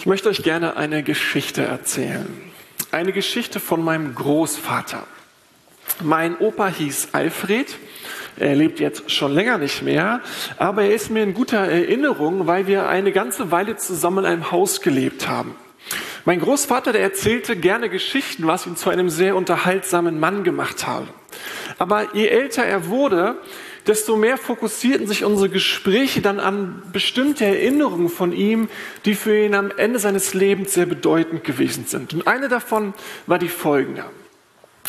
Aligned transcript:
Ich 0.00 0.06
möchte 0.06 0.30
euch 0.30 0.42
gerne 0.42 0.78
eine 0.78 1.02
Geschichte 1.02 1.62
erzählen. 1.62 2.26
Eine 2.90 3.12
Geschichte 3.12 3.60
von 3.60 3.84
meinem 3.84 4.14
Großvater. 4.14 5.06
Mein 6.02 6.38
Opa 6.38 6.68
hieß 6.68 7.08
Alfred. 7.12 7.76
Er 8.38 8.56
lebt 8.56 8.80
jetzt 8.80 9.10
schon 9.10 9.34
länger 9.34 9.58
nicht 9.58 9.82
mehr, 9.82 10.22
aber 10.56 10.84
er 10.84 10.94
ist 10.94 11.10
mir 11.10 11.22
in 11.22 11.34
guter 11.34 11.58
Erinnerung, 11.58 12.46
weil 12.46 12.66
wir 12.66 12.88
eine 12.88 13.12
ganze 13.12 13.50
Weile 13.50 13.76
zusammen 13.76 14.24
in 14.24 14.30
einem 14.30 14.50
Haus 14.50 14.80
gelebt 14.80 15.28
haben. 15.28 15.54
Mein 16.24 16.40
Großvater, 16.40 16.92
der 16.92 17.02
erzählte 17.02 17.54
gerne 17.54 17.90
Geschichten, 17.90 18.46
was 18.46 18.66
ihn 18.66 18.76
zu 18.76 18.88
einem 18.88 19.10
sehr 19.10 19.36
unterhaltsamen 19.36 20.18
Mann 20.18 20.44
gemacht 20.44 20.86
habe. 20.86 21.08
Aber 21.78 22.14
je 22.14 22.26
älter 22.26 22.64
er 22.64 22.86
wurde, 22.86 23.36
desto 23.86 24.16
mehr 24.16 24.36
fokussierten 24.36 25.06
sich 25.06 25.24
unsere 25.24 25.48
Gespräche 25.48 26.20
dann 26.20 26.40
an 26.40 26.82
bestimmte 26.92 27.44
Erinnerungen 27.44 28.08
von 28.08 28.32
ihm, 28.32 28.68
die 29.04 29.14
für 29.14 29.36
ihn 29.36 29.54
am 29.54 29.70
Ende 29.76 29.98
seines 29.98 30.34
Lebens 30.34 30.74
sehr 30.74 30.86
bedeutend 30.86 31.44
gewesen 31.44 31.86
sind. 31.86 32.14
Und 32.14 32.26
eine 32.26 32.48
davon 32.48 32.94
war 33.26 33.38
die 33.38 33.48
folgende. 33.48 34.04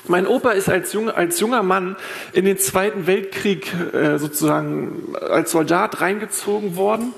Mein 0.08 0.26
Opa 0.26 0.52
ist 0.52 0.68
als, 0.68 0.94
jung, 0.94 1.10
als 1.10 1.40
junger 1.40 1.62
Mann 1.62 1.96
in 2.34 2.46
den 2.46 2.58
Zweiten 2.58 3.06
Weltkrieg 3.06 3.72
äh, 3.94 4.18
sozusagen 4.18 5.16
als 5.16 5.52
Soldat 5.52 6.02
reingezogen 6.02 6.76
worden. 6.76 7.14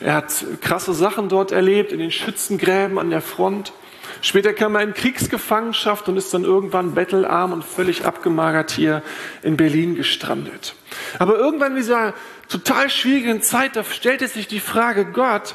Er 0.00 0.14
hat 0.14 0.44
krasse 0.60 0.92
Sachen 0.92 1.30
dort 1.30 1.50
erlebt, 1.50 1.92
in 1.92 1.98
den 1.98 2.10
Schützengräben 2.10 2.98
an 2.98 3.08
der 3.08 3.22
Front. 3.22 3.72
Später 4.22 4.52
kam 4.52 4.74
er 4.74 4.82
in 4.82 4.94
Kriegsgefangenschaft 4.94 6.08
und 6.08 6.16
ist 6.16 6.32
dann 6.32 6.44
irgendwann 6.44 6.94
bettelarm 6.94 7.52
und 7.52 7.64
völlig 7.64 8.04
abgemagert 8.04 8.70
hier 8.70 9.02
in 9.42 9.56
Berlin 9.56 9.94
gestrandet. 9.94 10.74
Aber 11.18 11.36
irgendwann 11.36 11.72
in 11.72 11.78
dieser 11.78 12.14
total 12.48 12.90
schwierigen 12.90 13.42
Zeit, 13.42 13.76
da 13.76 13.84
stellte 13.84 14.28
sich 14.28 14.46
die 14.48 14.60
Frage, 14.60 15.06
Gott, 15.06 15.54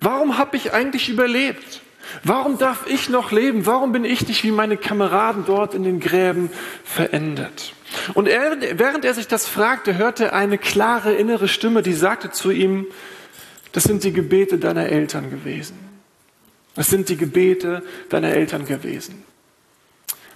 warum 0.00 0.38
habe 0.38 0.56
ich 0.56 0.72
eigentlich 0.72 1.08
überlebt? 1.08 1.80
Warum 2.22 2.58
darf 2.58 2.86
ich 2.86 3.08
noch 3.08 3.32
leben? 3.32 3.66
Warum 3.66 3.92
bin 3.92 4.04
ich 4.04 4.28
nicht 4.28 4.44
wie 4.44 4.50
meine 4.50 4.76
Kameraden 4.76 5.44
dort 5.46 5.74
in 5.74 5.84
den 5.84 6.00
Gräben 6.00 6.50
verendet? 6.84 7.72
Und 8.14 8.28
er, 8.28 8.56
während 8.78 9.04
er 9.04 9.14
sich 9.14 9.28
das 9.28 9.48
fragte, 9.48 9.96
hörte 9.96 10.26
er 10.26 10.32
eine 10.34 10.58
klare 10.58 11.14
innere 11.14 11.48
Stimme, 11.48 11.82
die 11.82 11.92
sagte 11.92 12.30
zu 12.30 12.50
ihm, 12.50 12.86
das 13.72 13.84
sind 13.84 14.04
die 14.04 14.12
Gebete 14.12 14.58
deiner 14.58 14.86
Eltern 14.86 15.30
gewesen. 15.30 15.83
Das 16.74 16.88
sind 16.88 17.08
die 17.08 17.16
Gebete 17.16 17.82
deiner 18.08 18.30
Eltern 18.30 18.66
gewesen. 18.66 19.22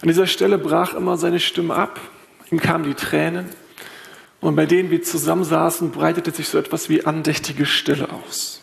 An 0.00 0.08
dieser 0.08 0.26
Stelle 0.26 0.58
brach 0.58 0.94
immer 0.94 1.16
seine 1.16 1.40
Stimme 1.40 1.74
ab, 1.74 2.00
ihm 2.50 2.60
kamen 2.60 2.84
die 2.84 2.94
Tränen 2.94 3.46
und 4.40 4.54
bei 4.54 4.66
denen 4.66 4.90
wir 4.90 5.02
zusammensaßen, 5.02 5.90
breitete 5.90 6.30
sich 6.30 6.48
so 6.48 6.58
etwas 6.58 6.88
wie 6.88 7.04
andächtige 7.04 7.66
Stille 7.66 8.08
aus. 8.12 8.62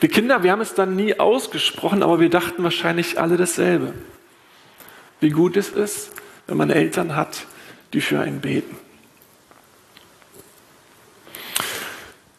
Wir 0.00 0.08
Kinder, 0.08 0.42
wir 0.42 0.50
haben 0.50 0.60
es 0.60 0.74
dann 0.74 0.96
nie 0.96 1.20
ausgesprochen, 1.20 2.02
aber 2.02 2.18
wir 2.18 2.28
dachten 2.28 2.64
wahrscheinlich 2.64 3.20
alle 3.20 3.36
dasselbe. 3.36 3.94
Wie 5.20 5.30
gut 5.30 5.56
es 5.56 5.68
ist, 5.68 6.10
wenn 6.48 6.56
man 6.56 6.70
Eltern 6.70 7.14
hat, 7.14 7.46
die 7.92 8.00
für 8.00 8.18
einen 8.18 8.40
beten. 8.40 8.76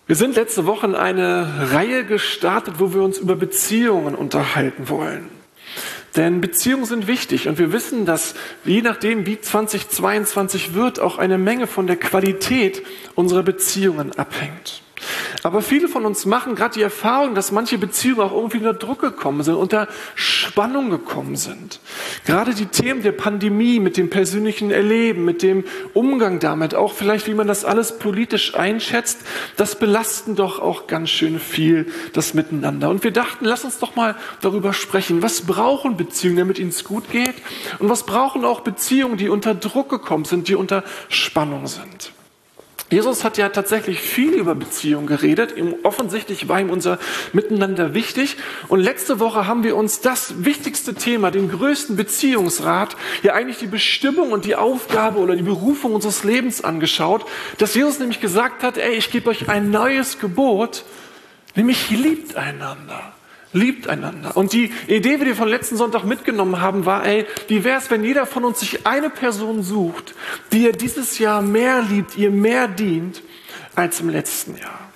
Wir 0.05 0.17
sind 0.17 0.35
letzte 0.35 0.65
Woche 0.65 0.85
in 0.85 0.95
eine 0.95 1.71
Reihe 1.71 2.05
gestartet, 2.05 2.75
wo 2.79 2.93
wir 2.93 3.01
uns 3.01 3.17
über 3.17 3.37
Beziehungen 3.37 4.15
unterhalten 4.15 4.89
wollen. 4.89 5.29
Denn 6.17 6.41
Beziehungen 6.41 6.85
sind 6.85 7.07
wichtig 7.07 7.47
und 7.47 7.57
wir 7.57 7.71
wissen, 7.71 8.05
dass 8.05 8.35
je 8.65 8.81
nachdem, 8.81 9.25
wie 9.25 9.39
2022 9.39 10.73
wird, 10.73 10.99
auch 10.99 11.17
eine 11.17 11.37
Menge 11.37 11.67
von 11.67 11.87
der 11.87 11.95
Qualität 11.95 12.83
unserer 13.15 13.43
Beziehungen 13.43 14.11
abhängt. 14.11 14.82
Aber 15.43 15.61
viele 15.61 15.87
von 15.87 16.05
uns 16.05 16.25
machen 16.25 16.55
gerade 16.55 16.75
die 16.75 16.81
Erfahrung, 16.81 17.35
dass 17.35 17.51
manche 17.51 17.77
Beziehungen 17.77 18.21
auch 18.21 18.31
irgendwie 18.31 18.57
unter 18.57 18.73
Druck 18.73 19.01
gekommen 19.01 19.43
sind, 19.43 19.55
unter 19.55 19.87
Spannung 20.15 20.89
gekommen 20.89 21.35
sind. 21.35 21.79
Gerade 22.25 22.53
die 22.53 22.67
Themen 22.67 23.03
der 23.03 23.11
Pandemie 23.11 23.79
mit 23.79 23.97
dem 23.97 24.09
persönlichen 24.09 24.71
Erleben, 24.71 25.25
mit 25.25 25.43
dem 25.43 25.65
Umgang 25.93 26.39
damit, 26.39 26.75
auch 26.75 26.93
vielleicht 26.93 27.27
wie 27.27 27.33
man 27.33 27.47
das 27.47 27.65
alles 27.65 27.99
politisch 27.99 28.55
einschätzt, 28.55 29.21
das 29.57 29.77
belasten 29.77 30.35
doch 30.35 30.59
auch 30.59 30.87
ganz 30.87 31.09
schön 31.09 31.39
viel 31.39 31.91
das 32.13 32.33
Miteinander. 32.33 32.89
Und 32.89 33.03
wir 33.03 33.11
dachten, 33.11 33.45
lass 33.45 33.65
uns 33.65 33.79
doch 33.79 33.95
mal 33.95 34.15
darüber 34.41 34.73
sprechen. 34.73 35.21
Was 35.21 35.41
brauchen 35.41 35.97
Beziehungen, 35.97 36.37
damit 36.37 36.59
ihnen 36.59 36.69
es 36.69 36.83
gut 36.83 37.09
geht? 37.11 37.35
Und 37.79 37.89
was 37.89 38.05
brauchen 38.05 38.45
auch 38.45 38.61
Beziehungen, 38.61 39.17
die 39.17 39.29
unter 39.29 39.53
Druck 39.55 39.89
gekommen 39.89 40.25
sind, 40.25 40.47
die 40.47 40.55
unter 40.55 40.83
Spannung 41.09 41.67
sind? 41.67 42.12
Jesus 42.93 43.23
hat 43.23 43.39
ja 43.39 43.49
tatsächlich 43.49 43.99
viel 43.99 44.33
über 44.33 44.53
Beziehung 44.53 45.07
geredet. 45.07 45.55
Offensichtlich 45.81 46.47
war 46.47 46.61
ihm 46.61 46.69
unser 46.69 46.99
Miteinander 47.33 47.95
wichtig. 47.95 48.37
Und 48.67 48.81
letzte 48.81 49.19
Woche 49.19 49.47
haben 49.47 49.63
wir 49.63 49.75
uns 49.75 50.01
das 50.01 50.45
wichtigste 50.45 50.93
Thema, 50.93 51.31
den 51.31 51.49
größten 51.49 51.95
Beziehungsrat, 51.95 52.95
ja 53.23 53.33
eigentlich 53.33 53.57
die 53.57 53.65
Bestimmung 53.65 54.31
und 54.31 54.45
die 54.45 54.55
Aufgabe 54.55 55.17
oder 55.17 55.35
die 55.35 55.41
Berufung 55.41 55.95
unseres 55.95 56.23
Lebens 56.23 56.63
angeschaut, 56.63 57.25
dass 57.57 57.73
Jesus 57.73 57.97
nämlich 57.97 58.21
gesagt 58.21 58.61
hat, 58.61 58.77
ey, 58.77 58.93
ich 58.93 59.09
gebe 59.09 59.31
euch 59.31 59.49
ein 59.49 59.71
neues 59.71 60.19
Gebot, 60.19 60.85
nämlich 61.55 61.89
liebt 61.89 62.35
einander. 62.35 63.13
Liebt 63.53 63.87
einander. 63.87 64.35
Und 64.35 64.51
die 64.53 64.71
Idee, 64.87 65.17
die 65.17 65.27
wir 65.27 65.35
von 65.35 65.47
letzten 65.47 65.77
Sonntag 65.77 66.05
mitgenommen 66.05 66.59
haben, 66.59 66.85
war, 66.85 67.05
ey, 67.05 67.25
wie 67.47 67.63
wäre 67.63 67.77
es, 67.77 67.91
wenn 67.91 68.03
jeder 68.03 68.25
von 68.25 68.45
uns 68.45 68.59
sich 68.59 68.87
eine 68.87 69.11
Person 69.11 69.61
sucht, 69.61 70.15
die 70.51 70.63
ihr 70.63 70.71
dieses 70.71 71.19
Jahr 71.19 71.41
mehr 71.41 71.83
liebt, 71.83 72.17
ihr 72.17 72.31
mehr 72.31 72.67
dient 72.67 73.21
als 73.75 73.99
im 74.01 74.09
letzten 74.09 74.57
Jahr? 74.57 74.92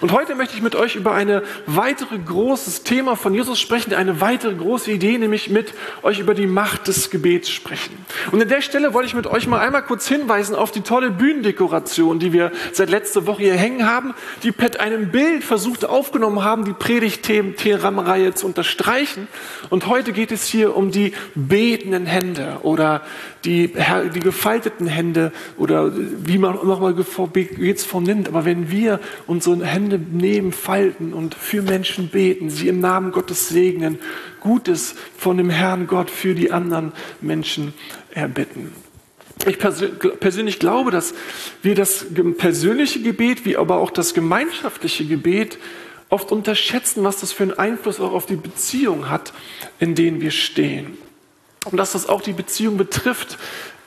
Und 0.00 0.12
heute 0.12 0.34
möchte 0.34 0.54
ich 0.54 0.62
mit 0.62 0.76
euch 0.76 0.96
über 0.96 1.12
ein 1.12 1.40
weitere 1.66 2.18
großes 2.18 2.82
Thema 2.82 3.16
von 3.16 3.34
Jesus 3.34 3.58
sprechen, 3.58 3.94
eine 3.94 4.20
weitere 4.20 4.54
große 4.54 4.90
Idee, 4.90 5.16
nämlich 5.18 5.48
mit 5.48 5.72
euch 6.02 6.18
über 6.18 6.34
die 6.34 6.46
Macht 6.46 6.88
des 6.88 7.10
Gebets 7.10 7.50
sprechen. 7.50 7.96
Und 8.30 8.42
an 8.42 8.48
der 8.48 8.60
Stelle 8.60 8.92
wollte 8.92 9.08
ich 9.08 9.14
mit 9.14 9.26
euch 9.26 9.46
mal 9.46 9.60
einmal 9.60 9.82
kurz 9.82 10.06
hinweisen 10.06 10.54
auf 10.54 10.70
die 10.70 10.82
tolle 10.82 11.10
Bühnendekoration, 11.10 12.18
die 12.18 12.32
wir 12.32 12.52
seit 12.72 12.90
letzter 12.90 13.26
Woche 13.26 13.42
hier 13.42 13.54
hängen 13.54 13.86
haben, 13.86 14.14
die 14.42 14.52
mit 14.56 14.80
einem 14.80 15.10
Bild 15.10 15.44
versucht 15.44 15.84
aufgenommen 15.84 16.44
haben, 16.44 16.64
die 16.64 16.72
Predigt-Themenreihe 16.72 18.34
zu 18.34 18.46
unterstreichen. 18.46 19.28
Und 19.70 19.86
heute 19.86 20.12
geht 20.12 20.30
es 20.30 20.44
hier 20.46 20.76
um 20.76 20.90
die 20.90 21.12
betenden 21.34 22.06
Hände 22.06 22.58
oder 22.62 23.02
die, 23.44 23.72
die 24.14 24.20
gefalteten 24.20 24.86
Hände 24.86 25.32
oder 25.56 25.90
wie 25.94 26.38
man 26.38 26.54
nochmal 26.54 26.94
jetzt 27.58 27.86
von 27.86 28.02
nimmt. 28.02 28.28
Aber 28.28 28.44
wenn 28.44 28.70
wir 28.70 29.00
unsere 29.26 29.69
Hände 29.70 29.98
nehmen, 29.98 30.52
falten 30.52 31.12
und 31.12 31.34
für 31.34 31.62
Menschen 31.62 32.08
beten, 32.08 32.50
sie 32.50 32.68
im 32.68 32.80
Namen 32.80 33.12
Gottes 33.12 33.48
segnen, 33.48 33.98
Gutes 34.40 34.94
von 35.16 35.36
dem 35.36 35.50
Herrn 35.50 35.86
Gott 35.86 36.10
für 36.10 36.34
die 36.34 36.52
anderen 36.52 36.92
Menschen 37.20 37.74
erbitten. 38.12 38.72
Ich 39.46 39.58
persönlich 39.58 40.58
glaube, 40.58 40.90
dass 40.90 41.14
wir 41.62 41.74
das 41.74 42.06
persönliche 42.36 43.00
Gebet, 43.00 43.46
wie 43.46 43.56
aber 43.56 43.78
auch 43.78 43.90
das 43.90 44.12
gemeinschaftliche 44.12 45.06
Gebet 45.06 45.58
oft 46.10 46.30
unterschätzen, 46.30 47.04
was 47.04 47.20
das 47.20 47.32
für 47.32 47.44
einen 47.44 47.58
Einfluss 47.58 48.00
auch 48.00 48.12
auf 48.12 48.26
die 48.26 48.36
Beziehung 48.36 49.08
hat, 49.08 49.32
in 49.78 49.94
denen 49.94 50.20
wir 50.20 50.30
stehen. 50.30 50.98
Und 51.64 51.78
dass 51.78 51.92
das 51.92 52.08
auch 52.08 52.20
die 52.20 52.32
Beziehung 52.32 52.76
betrifft, 52.76 53.38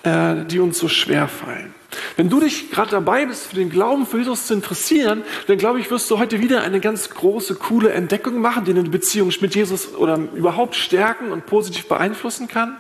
äh, 0.04 0.46
die 0.46 0.60
uns 0.60 0.80
so 0.80 0.88
schwer 0.88 1.28
fallen. 1.28 1.74
Wenn 2.18 2.30
du 2.30 2.40
dich 2.40 2.72
gerade 2.72 2.92
dabei 2.92 3.26
bist, 3.26 3.48
für 3.48 3.56
den 3.56 3.70
Glauben 3.70 4.06
für 4.06 4.18
Jesus 4.18 4.48
zu 4.48 4.54
interessieren, 4.54 5.24
dann 5.48 5.58
glaube 5.58 5.80
ich, 5.80 5.90
wirst 5.92 6.10
du 6.12 6.20
heute 6.20 6.40
wieder 6.40 6.62
eine 6.62 6.80
ganz 6.80 7.10
große, 7.10 7.56
coole 7.56 7.92
Entdeckung 7.92 8.40
machen, 8.40 8.66
die 8.66 8.72
eine 8.72 8.84
Beziehung 8.84 9.32
mit 9.42 9.56
Jesus 9.56 9.96
oder 9.96 10.20
überhaupt 10.36 10.76
stärken 10.76 11.32
und 11.32 11.46
positiv 11.46 11.88
beeinflussen 11.88 12.48
kann. 12.48 12.78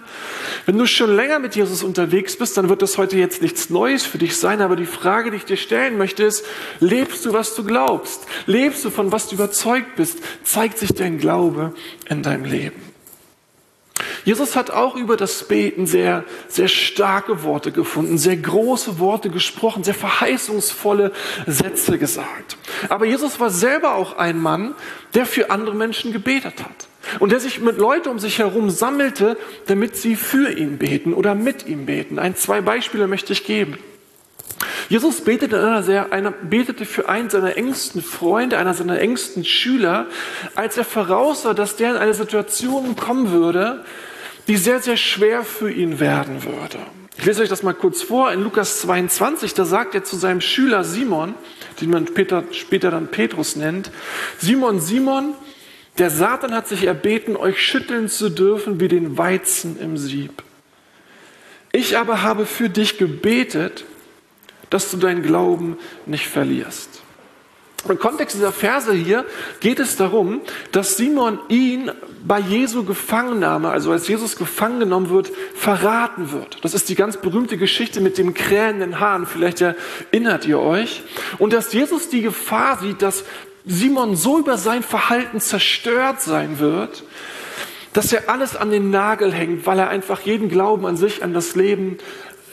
Wenn 0.65 0.77
du 0.77 0.85
schon 0.85 1.15
länger 1.15 1.39
mit 1.39 1.55
Jesus 1.55 1.83
unterwegs 1.83 2.37
bist, 2.37 2.57
dann 2.57 2.69
wird 2.69 2.81
das 2.81 2.97
heute 2.97 3.17
jetzt 3.17 3.41
nichts 3.41 3.69
Neues 3.69 4.05
für 4.05 4.17
dich 4.17 4.37
sein, 4.37 4.61
aber 4.61 4.75
die 4.75 4.85
Frage, 4.85 5.31
die 5.31 5.37
ich 5.37 5.45
dir 5.45 5.57
stellen 5.57 5.97
möchte, 5.97 6.23
ist, 6.23 6.45
lebst 6.79 7.25
du, 7.25 7.33
was 7.33 7.55
du 7.55 7.63
glaubst? 7.63 8.25
Lebst 8.45 8.85
du, 8.85 8.89
von 8.89 9.11
was 9.11 9.27
du 9.27 9.35
überzeugt 9.35 9.95
bist? 9.95 10.19
Zeigt 10.43 10.77
sich 10.77 10.93
dein 10.93 11.17
Glaube 11.17 11.73
in 12.09 12.23
deinem 12.23 12.45
Leben? 12.45 12.92
Jesus 14.25 14.55
hat 14.55 14.71
auch 14.71 14.95
über 14.95 15.17
das 15.17 15.47
Beten 15.47 15.85
sehr, 15.85 16.23
sehr 16.47 16.67
starke 16.67 17.43
Worte 17.43 17.71
gefunden, 17.71 18.17
sehr 18.17 18.37
große 18.37 18.99
Worte 18.99 19.29
gesprochen, 19.29 19.83
sehr 19.83 19.93
verheißungsvolle 19.93 21.11
Sätze 21.45 21.97
gesagt. 21.97 22.57
Aber 22.89 23.05
Jesus 23.05 23.39
war 23.39 23.49
selber 23.49 23.95
auch 23.95 24.17
ein 24.17 24.39
Mann, 24.39 24.75
der 25.13 25.25
für 25.25 25.49
andere 25.49 25.75
Menschen 25.75 26.13
gebetet 26.13 26.63
hat. 26.63 26.87
Und 27.19 27.31
der 27.31 27.41
sich 27.41 27.59
mit 27.59 27.77
Leuten 27.77 28.09
um 28.09 28.19
sich 28.19 28.39
herum 28.39 28.69
sammelte, 28.69 29.37
damit 29.67 29.97
sie 29.97 30.15
für 30.15 30.49
ihn 30.49 30.77
beten 30.77 31.13
oder 31.13 31.35
mit 31.35 31.67
ihm 31.67 31.85
beten. 31.85 32.17
Ein, 32.17 32.37
zwei 32.37 32.61
Beispiele 32.61 33.07
möchte 33.07 33.33
ich 33.33 33.45
geben. 33.45 33.77
Jesus 34.89 35.21
betete, 35.21 35.83
sehr, 35.83 36.13
einer, 36.13 36.31
betete 36.31 36.85
für 36.85 37.09
einen 37.09 37.29
seiner 37.29 37.57
engsten 37.57 38.01
Freunde, 38.01 38.57
einer 38.57 38.73
seiner 38.73 38.99
engsten 38.99 39.43
Schüler, 39.43 40.07
als 40.55 40.77
er 40.77 40.85
voraussah, 40.85 41.53
dass 41.53 41.75
der 41.75 41.91
in 41.91 41.97
eine 41.97 42.13
Situation 42.13 42.95
kommen 42.95 43.31
würde, 43.31 43.83
die 44.47 44.57
sehr, 44.57 44.81
sehr 44.81 44.97
schwer 44.97 45.43
für 45.43 45.71
ihn 45.71 45.99
werden 45.99 46.43
würde. 46.43 46.79
Ich 47.17 47.25
lese 47.25 47.43
euch 47.43 47.49
das 47.49 47.63
mal 47.63 47.73
kurz 47.73 48.01
vor. 48.01 48.31
In 48.31 48.43
Lukas 48.43 48.81
22, 48.81 49.53
da 49.53 49.65
sagt 49.65 49.95
er 49.95 50.03
zu 50.03 50.15
seinem 50.15 50.41
Schüler 50.41 50.83
Simon, 50.83 51.35
den 51.79 51.89
man 51.89 52.07
später, 52.07 52.43
später 52.51 52.91
dann 52.91 53.07
Petrus 53.07 53.55
nennt, 53.55 53.91
Simon, 54.39 54.79
Simon, 54.79 55.35
der 55.99 56.09
Satan 56.09 56.55
hat 56.55 56.67
sich 56.67 56.85
erbeten, 56.85 57.35
euch 57.35 57.61
schütteln 57.61 58.09
zu 58.09 58.29
dürfen 58.29 58.79
wie 58.79 58.87
den 58.87 59.17
Weizen 59.17 59.79
im 59.79 59.97
Sieb. 59.97 60.43
Ich 61.71 61.97
aber 61.97 62.23
habe 62.23 62.45
für 62.45 62.69
dich 62.69 62.97
gebetet, 62.97 63.85
dass 64.69 64.89
du 64.89 64.97
deinen 64.97 65.21
Glauben 65.21 65.77
nicht 66.07 66.27
verlierst. 66.27 67.02
Im 67.87 67.99
Kontext 67.99 68.37
dieser 68.37 68.53
Verse 68.53 68.93
hier 68.93 69.25
geht 69.59 69.79
es 69.79 69.97
darum, 69.97 70.41
dass 70.71 70.95
Simon 70.95 71.39
ihn 71.49 71.91
bei 72.25 72.39
Jesu 72.39 72.85
Gefangennahme, 72.85 73.69
also 73.69 73.91
als 73.91 74.07
Jesus 74.07 74.37
gefangen 74.37 74.79
genommen 74.79 75.09
wird, 75.09 75.31
verraten 75.53 76.31
wird. 76.31 76.63
Das 76.63 76.73
ist 76.73 76.87
die 76.87 76.95
ganz 76.95 77.17
berühmte 77.17 77.57
Geschichte 77.57 77.99
mit 77.99 78.17
dem 78.17 78.33
krähenden 78.33 79.01
Hahn. 79.01 79.25
Vielleicht 79.25 79.59
erinnert 79.61 80.45
ihr 80.45 80.59
euch. 80.59 81.03
Und 81.39 81.51
dass 81.51 81.73
Jesus 81.73 82.07
die 82.07 82.21
Gefahr 82.21 82.79
sieht, 82.79 83.01
dass 83.01 83.25
Simon 83.65 84.15
so 84.15 84.39
über 84.39 84.57
sein 84.57 84.81
Verhalten 84.83 85.41
zerstört 85.41 86.21
sein 86.21 86.59
wird, 86.59 87.03
dass 87.91 88.13
er 88.13 88.29
alles 88.29 88.55
an 88.55 88.71
den 88.71 88.91
Nagel 88.91 89.33
hängt, 89.33 89.67
weil 89.67 89.79
er 89.79 89.89
einfach 89.89 90.21
jeden 90.21 90.47
Glauben 90.47 90.85
an 90.85 90.95
sich, 90.95 91.21
an 91.21 91.33
das 91.33 91.55
Leben 91.55 91.97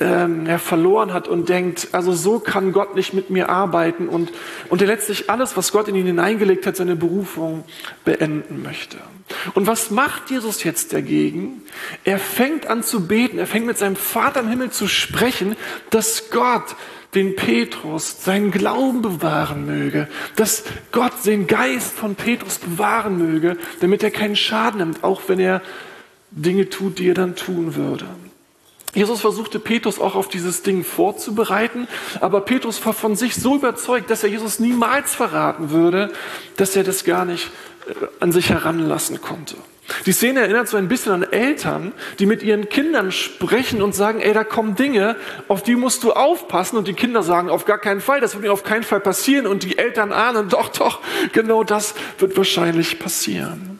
ähm, 0.01 0.47
er 0.47 0.59
verloren 0.59 1.13
hat 1.13 1.29
und 1.29 1.49
denkt, 1.49 1.89
also 1.93 2.13
so 2.13 2.39
kann 2.39 2.73
Gott 2.73 2.95
nicht 2.95 3.13
mit 3.13 3.31
mir 3.31 3.51
arbeiten 3.51 4.09
und, 4.09 4.33
und 4.71 4.81
er 4.81 4.89
letztlich 4.89 5.29
alles, 5.29 5.57
was 5.57 5.73
Gott 5.73 5.89
in 5.89 5.95
ihn 5.95 6.07
hineingelegt 6.07 6.67
hat, 6.67 6.77
seine 6.77 6.97
Berufung 6.97 7.65
beenden 8.05 8.63
möchte. 8.63 8.97
Und 9.55 9.67
was 9.67 9.91
macht 9.91 10.31
Jesus 10.31 10.65
jetzt 10.65 10.93
dagegen? 10.93 11.63
Er 12.05 12.19
fängt 12.19 12.67
an 12.67 12.83
zu 12.83 13.07
beten, 13.07 13.39
er 13.39 13.47
fängt 13.47 13.67
mit 13.67 13.79
seinem 13.79 13.97
Vater 13.97 14.41
im 14.41 14.49
Himmel 14.49 14.71
zu 14.71 14.89
sprechen, 14.89 15.55
dass 15.91 16.31
Gott 16.31 16.75
den 17.15 17.37
Petrus 17.37 18.23
seinen 18.25 18.51
Glauben 18.51 19.03
bewahren 19.03 19.67
möge, 19.67 20.09
dass 20.37 20.65
Gott 20.93 21.13
den 21.27 21.47
Geist 21.47 21.93
von 21.93 22.15
Petrus 22.15 22.59
bewahren 22.59 23.19
möge, 23.19 23.57
damit 23.81 24.03
er 24.03 24.11
keinen 24.11 24.37
Schaden 24.37 24.79
nimmt, 24.79 25.05
auch 25.05 25.23
wenn 25.27 25.41
er 25.41 25.61
Dinge 26.31 26.69
tut, 26.69 26.99
die 26.99 27.09
er 27.09 27.15
dann 27.15 27.35
tun 27.35 27.75
würde. 27.75 28.07
Jesus 28.95 29.21
versuchte 29.21 29.61
Petrus 29.61 30.01
auch 30.01 30.17
auf 30.17 30.29
dieses 30.29 30.63
Ding 30.63 30.85
vorzubereiten, 30.85 31.87
aber 32.21 32.41
Petrus 32.41 32.85
war 32.85 32.93
von 32.93 33.15
sich 33.15 33.37
so 33.37 33.57
überzeugt, 33.57 34.11
dass 34.11 34.25
er 34.25 34.31
Jesus 34.31 34.59
niemals 34.59 35.15
verraten 35.15 35.71
würde, 35.71 36.13
dass 36.57 36.75
er 36.75 36.83
das 36.83 37.05
gar 37.05 37.25
nicht 37.25 37.51
äh, 37.87 38.07
an 38.19 38.33
sich 38.33 38.51
heranlassen 38.51 39.21
konnte. 39.21 39.57
Die 40.07 40.13
Szene 40.13 40.41
erinnert 40.41 40.69
so 40.69 40.77
ein 40.77 40.89
bisschen 40.89 41.13
an 41.13 41.23
Eltern, 41.25 41.93
die 42.19 42.27
mit 42.27 42.43
ihren 42.43 42.69
Kindern 42.69 43.13
sprechen 43.13 43.83
und 43.83 43.95
sagen, 43.95 44.21
ey, 44.21 44.33
da 44.33 44.45
kommen 44.45 44.77
Dinge, 44.77 45.17
auf 45.49 45.63
die 45.63 45.75
musst 45.75 46.05
du 46.05 46.13
aufpassen. 46.13 46.77
Und 46.77 46.87
die 46.87 46.95
Kinder 46.95 47.23
sagen, 47.23 47.51
auf 47.51 47.65
gar 47.65 47.79
keinen 47.79 48.01
Fall, 48.01 48.21
das 48.21 48.35
wird 48.35 48.45
mir 48.45 48.53
auf 48.53 48.63
keinen 48.63 48.85
Fall 48.85 49.01
passieren. 49.01 49.47
Und 49.47 49.65
die 49.65 49.79
Eltern 49.79 50.13
ahnen, 50.13 50.49
doch, 50.49 50.69
doch, 50.69 51.01
genau 51.33 51.65
das 51.65 51.95
wird 52.19 52.37
wahrscheinlich 52.37 52.99
passieren. 52.99 53.80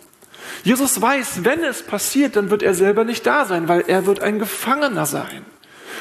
Jesus 0.63 1.01
weiß, 1.01 1.45
wenn 1.45 1.61
es 1.61 1.83
passiert, 1.83 2.37
dann 2.37 2.51
wird 2.51 2.63
er 2.63 2.75
selber 2.75 3.05
nicht 3.05 3.27
da 3.27 3.45
sein, 3.45 3.69
weil 3.69 3.85
er 3.87 4.07
wird 4.07 4.21
ein 4.21 4.39
Gefangener 4.39 5.07
sein. 5.07 5.45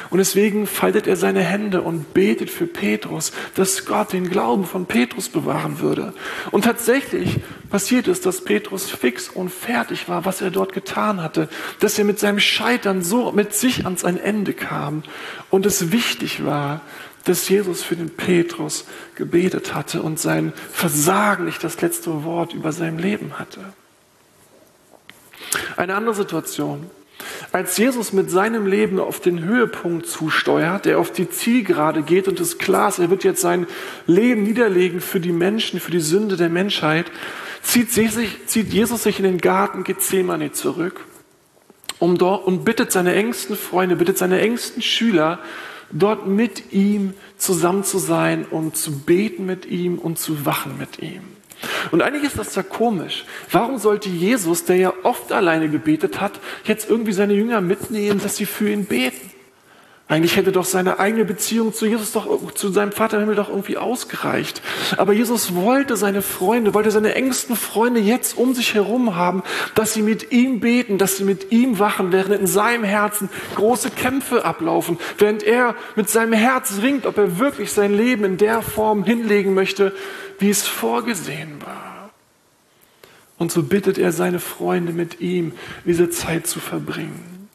Und 0.08 0.18
deswegen 0.18 0.66
faltet 0.66 1.06
er 1.06 1.16
seine 1.16 1.40
Hände 1.40 1.82
und 1.82 2.14
betet 2.14 2.50
für 2.50 2.66
Petrus, 2.66 3.32
dass 3.54 3.84
Gott 3.84 4.12
den 4.12 4.28
Glauben 4.28 4.64
von 4.64 4.86
Petrus 4.86 5.28
bewahren 5.28 5.80
würde. 5.80 6.14
Und 6.50 6.64
tatsächlich 6.64 7.38
passiert 7.70 8.08
es, 8.08 8.20
dass 8.20 8.44
Petrus 8.44 8.90
fix 8.90 9.28
und 9.28 9.50
fertig 9.50 10.08
war, 10.08 10.24
was 10.24 10.40
er 10.40 10.50
dort 10.50 10.72
getan 10.72 11.22
hatte, 11.22 11.48
dass 11.78 11.98
er 11.98 12.04
mit 12.04 12.18
seinem 12.18 12.40
Scheitern 12.40 13.02
so 13.02 13.30
mit 13.32 13.54
sich 13.54 13.84
ans 13.84 14.04
ein 14.04 14.18
Ende 14.18 14.52
kam 14.52 15.04
und 15.50 15.66
es 15.66 15.92
wichtig 15.92 16.44
war, 16.44 16.80
dass 17.24 17.48
Jesus 17.48 17.82
für 17.82 17.96
den 17.96 18.10
Petrus 18.10 18.86
gebetet 19.14 19.74
hatte 19.74 20.02
und 20.02 20.18
sein 20.18 20.52
Versagen 20.72 21.44
nicht 21.44 21.62
das 21.62 21.80
letzte 21.80 22.24
Wort 22.24 22.54
über 22.54 22.72
seinem 22.72 22.98
Leben 22.98 23.38
hatte. 23.38 23.60
Eine 25.76 25.94
andere 25.94 26.14
Situation. 26.14 26.90
Als 27.52 27.76
Jesus 27.76 28.12
mit 28.12 28.30
seinem 28.30 28.66
Leben 28.66 28.98
auf 28.98 29.20
den 29.20 29.44
Höhepunkt 29.44 30.06
zusteuert, 30.06 30.84
der 30.84 30.98
auf 30.98 31.12
die 31.12 31.28
Zielgerade 31.28 32.02
geht 32.02 32.28
und 32.28 32.40
es 32.40 32.58
klar 32.58 32.88
ist, 32.88 32.98
er 32.98 33.10
wird 33.10 33.24
jetzt 33.24 33.40
sein 33.40 33.66
Leben 34.06 34.42
niederlegen 34.42 35.00
für 35.00 35.20
die 35.20 35.32
Menschen, 35.32 35.80
für 35.80 35.90
die 35.90 36.00
Sünde 36.00 36.36
der 36.36 36.48
Menschheit, 36.48 37.10
zieht, 37.62 37.92
Jesus 37.92 39.02
sich 39.02 39.18
in 39.18 39.24
den 39.24 39.38
Garten 39.38 39.84
Gethsemane 39.84 40.52
zurück 40.52 41.04
und 41.98 42.64
bittet 42.64 42.92
seine 42.92 43.14
engsten 43.14 43.56
Freunde, 43.56 43.96
bittet 43.96 44.16
seine 44.16 44.40
engsten 44.40 44.80
Schüler, 44.80 45.40
dort 45.92 46.26
mit 46.26 46.72
ihm 46.72 47.14
zusammen 47.36 47.84
zu 47.84 47.98
sein 47.98 48.46
und 48.46 48.76
zu 48.76 49.00
beten 49.00 49.44
mit 49.44 49.66
ihm 49.66 49.98
und 49.98 50.18
zu 50.18 50.46
wachen 50.46 50.78
mit 50.78 51.00
ihm. 51.00 51.22
Und 51.90 52.00
eigentlich 52.00 52.24
ist 52.24 52.38
das 52.38 52.54
ja 52.54 52.62
komisch. 52.62 53.26
Warum 53.50 53.76
sollte 53.78 54.08
Jesus, 54.08 54.64
der 54.64 54.76
ja 54.76 54.89
oft 55.10 55.32
alleine 55.32 55.68
gebetet 55.68 56.20
hat, 56.20 56.38
jetzt 56.64 56.88
irgendwie 56.88 57.12
seine 57.12 57.34
Jünger 57.34 57.60
mitnehmen, 57.60 58.20
dass 58.22 58.36
sie 58.36 58.46
für 58.46 58.70
ihn 58.70 58.84
beten? 58.84 59.30
Eigentlich 60.06 60.34
hätte 60.34 60.50
doch 60.50 60.64
seine 60.64 60.98
eigene 60.98 61.24
Beziehung 61.24 61.72
zu 61.72 61.86
Jesus 61.86 62.10
doch, 62.10 62.52
zu 62.54 62.70
seinem 62.70 62.90
Vater 62.90 63.16
im 63.16 63.22
Himmel 63.22 63.36
doch 63.36 63.48
irgendwie 63.48 63.76
ausgereicht. 63.76 64.60
Aber 64.96 65.12
Jesus 65.12 65.54
wollte 65.54 65.96
seine 65.96 66.20
Freunde, 66.20 66.74
wollte 66.74 66.90
seine 66.90 67.14
engsten 67.14 67.54
Freunde 67.54 68.00
jetzt 68.00 68.36
um 68.36 68.52
sich 68.52 68.74
herum 68.74 69.14
haben, 69.14 69.44
dass 69.76 69.94
sie 69.94 70.02
mit 70.02 70.32
ihm 70.32 70.58
beten, 70.58 70.98
dass 70.98 71.16
sie 71.16 71.22
mit 71.22 71.52
ihm 71.52 71.78
wachen, 71.78 72.10
während 72.10 72.40
in 72.40 72.48
seinem 72.48 72.82
Herzen 72.82 73.28
große 73.54 73.90
Kämpfe 73.90 74.44
ablaufen, 74.44 74.98
während 75.18 75.44
er 75.44 75.76
mit 75.94 76.10
seinem 76.10 76.32
Herz 76.32 76.80
ringt, 76.82 77.06
ob 77.06 77.16
er 77.16 77.38
wirklich 77.38 77.72
sein 77.72 77.94
Leben 77.94 78.24
in 78.24 78.36
der 78.36 78.62
Form 78.62 79.04
hinlegen 79.04 79.54
möchte, 79.54 79.92
wie 80.40 80.50
es 80.50 80.66
vorgesehen 80.66 81.62
war. 81.64 81.89
Und 83.40 83.50
so 83.50 83.62
bittet 83.62 83.96
er 83.96 84.12
seine 84.12 84.38
Freunde 84.38 84.92
mit 84.92 85.22
ihm, 85.22 85.52
diese 85.86 86.10
Zeit 86.10 86.46
zu 86.46 86.60
verbringen. 86.60 87.48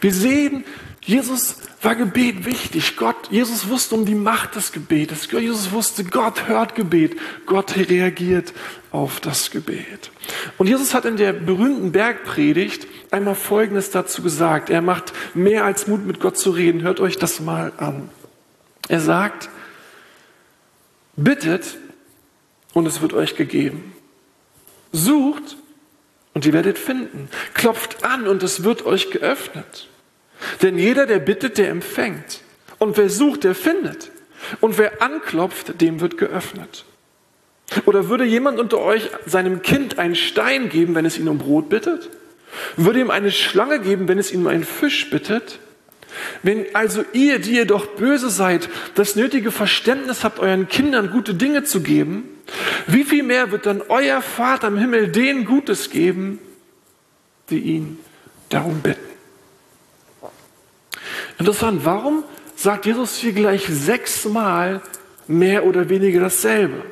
Wir 0.00 0.12
sehen, 0.12 0.64
Jesus 1.02 1.58
war 1.82 1.94
Gebet 1.94 2.44
wichtig. 2.44 2.96
Gott, 2.96 3.30
Jesus 3.30 3.68
wusste 3.68 3.94
um 3.94 4.06
die 4.06 4.16
Macht 4.16 4.56
des 4.56 4.72
Gebetes. 4.72 5.30
Jesus 5.30 5.70
wusste, 5.70 6.02
Gott 6.02 6.48
hört 6.48 6.74
Gebet. 6.74 7.16
Gott 7.46 7.76
reagiert 7.76 8.54
auf 8.90 9.20
das 9.20 9.52
Gebet. 9.52 10.10
Und 10.58 10.66
Jesus 10.66 10.94
hat 10.94 11.04
in 11.04 11.16
der 11.16 11.32
berühmten 11.32 11.92
Bergpredigt 11.92 12.88
einmal 13.12 13.36
Folgendes 13.36 13.90
dazu 13.90 14.20
gesagt. 14.20 14.68
Er 14.68 14.82
macht 14.82 15.12
mehr 15.32 15.64
als 15.64 15.86
Mut, 15.86 16.04
mit 16.04 16.18
Gott 16.18 16.36
zu 16.36 16.50
reden. 16.50 16.82
Hört 16.82 16.98
euch 16.98 17.18
das 17.18 17.38
mal 17.38 17.72
an. 17.76 18.08
Er 18.88 18.98
sagt, 18.98 19.48
bittet 21.14 21.78
und 22.72 22.86
es 22.86 23.00
wird 23.00 23.12
euch 23.12 23.36
gegeben. 23.36 23.93
Sucht 24.94 25.56
und 26.34 26.46
ihr 26.46 26.52
werdet 26.52 26.78
finden. 26.78 27.28
Klopft 27.52 28.04
an 28.04 28.26
und 28.26 28.42
es 28.42 28.64
wird 28.64 28.86
euch 28.86 29.10
geöffnet. 29.10 29.88
Denn 30.62 30.78
jeder, 30.78 31.06
der 31.06 31.18
bittet, 31.18 31.58
der 31.58 31.68
empfängt. 31.68 32.40
Und 32.78 32.96
wer 32.96 33.10
sucht, 33.10 33.44
der 33.44 33.54
findet. 33.54 34.10
Und 34.60 34.78
wer 34.78 35.02
anklopft, 35.02 35.80
dem 35.80 36.00
wird 36.00 36.16
geöffnet. 36.16 36.84
Oder 37.86 38.08
würde 38.08 38.24
jemand 38.24 38.60
unter 38.60 38.78
euch 38.78 39.10
seinem 39.26 39.62
Kind 39.62 39.98
einen 39.98 40.14
Stein 40.14 40.68
geben, 40.68 40.94
wenn 40.94 41.06
es 41.06 41.18
ihn 41.18 41.28
um 41.28 41.38
Brot 41.38 41.68
bittet? 41.68 42.10
Würde 42.76 43.00
ihm 43.00 43.10
eine 43.10 43.32
Schlange 43.32 43.80
geben, 43.80 44.06
wenn 44.06 44.18
es 44.18 44.32
ihn 44.32 44.42
um 44.42 44.46
einen 44.46 44.64
Fisch 44.64 45.10
bittet? 45.10 45.58
Wenn 46.42 46.66
also 46.74 47.04
ihr, 47.12 47.38
die 47.38 47.56
ihr 47.56 47.66
doch 47.66 47.86
böse 47.86 48.30
seid, 48.30 48.68
das 48.94 49.16
nötige 49.16 49.50
Verständnis 49.50 50.24
habt, 50.24 50.38
euren 50.38 50.68
Kindern 50.68 51.10
gute 51.10 51.34
Dinge 51.34 51.64
zu 51.64 51.80
geben, 51.80 52.24
wie 52.86 53.04
viel 53.04 53.22
mehr 53.22 53.50
wird 53.50 53.66
dann 53.66 53.82
euer 53.88 54.20
Vater 54.20 54.68
im 54.68 54.76
Himmel 54.76 55.08
denen 55.08 55.44
Gutes 55.44 55.90
geben, 55.90 56.38
die 57.50 57.58
ihn 57.58 57.98
darum 58.48 58.80
bitten? 58.80 59.14
Interessant, 61.38 61.84
warum 61.84 62.24
sagt 62.54 62.86
Jesus 62.86 63.16
hier 63.16 63.32
gleich 63.32 63.66
sechsmal 63.66 64.82
mehr 65.26 65.64
oder 65.64 65.88
weniger 65.88 66.20
dasselbe? 66.20 66.82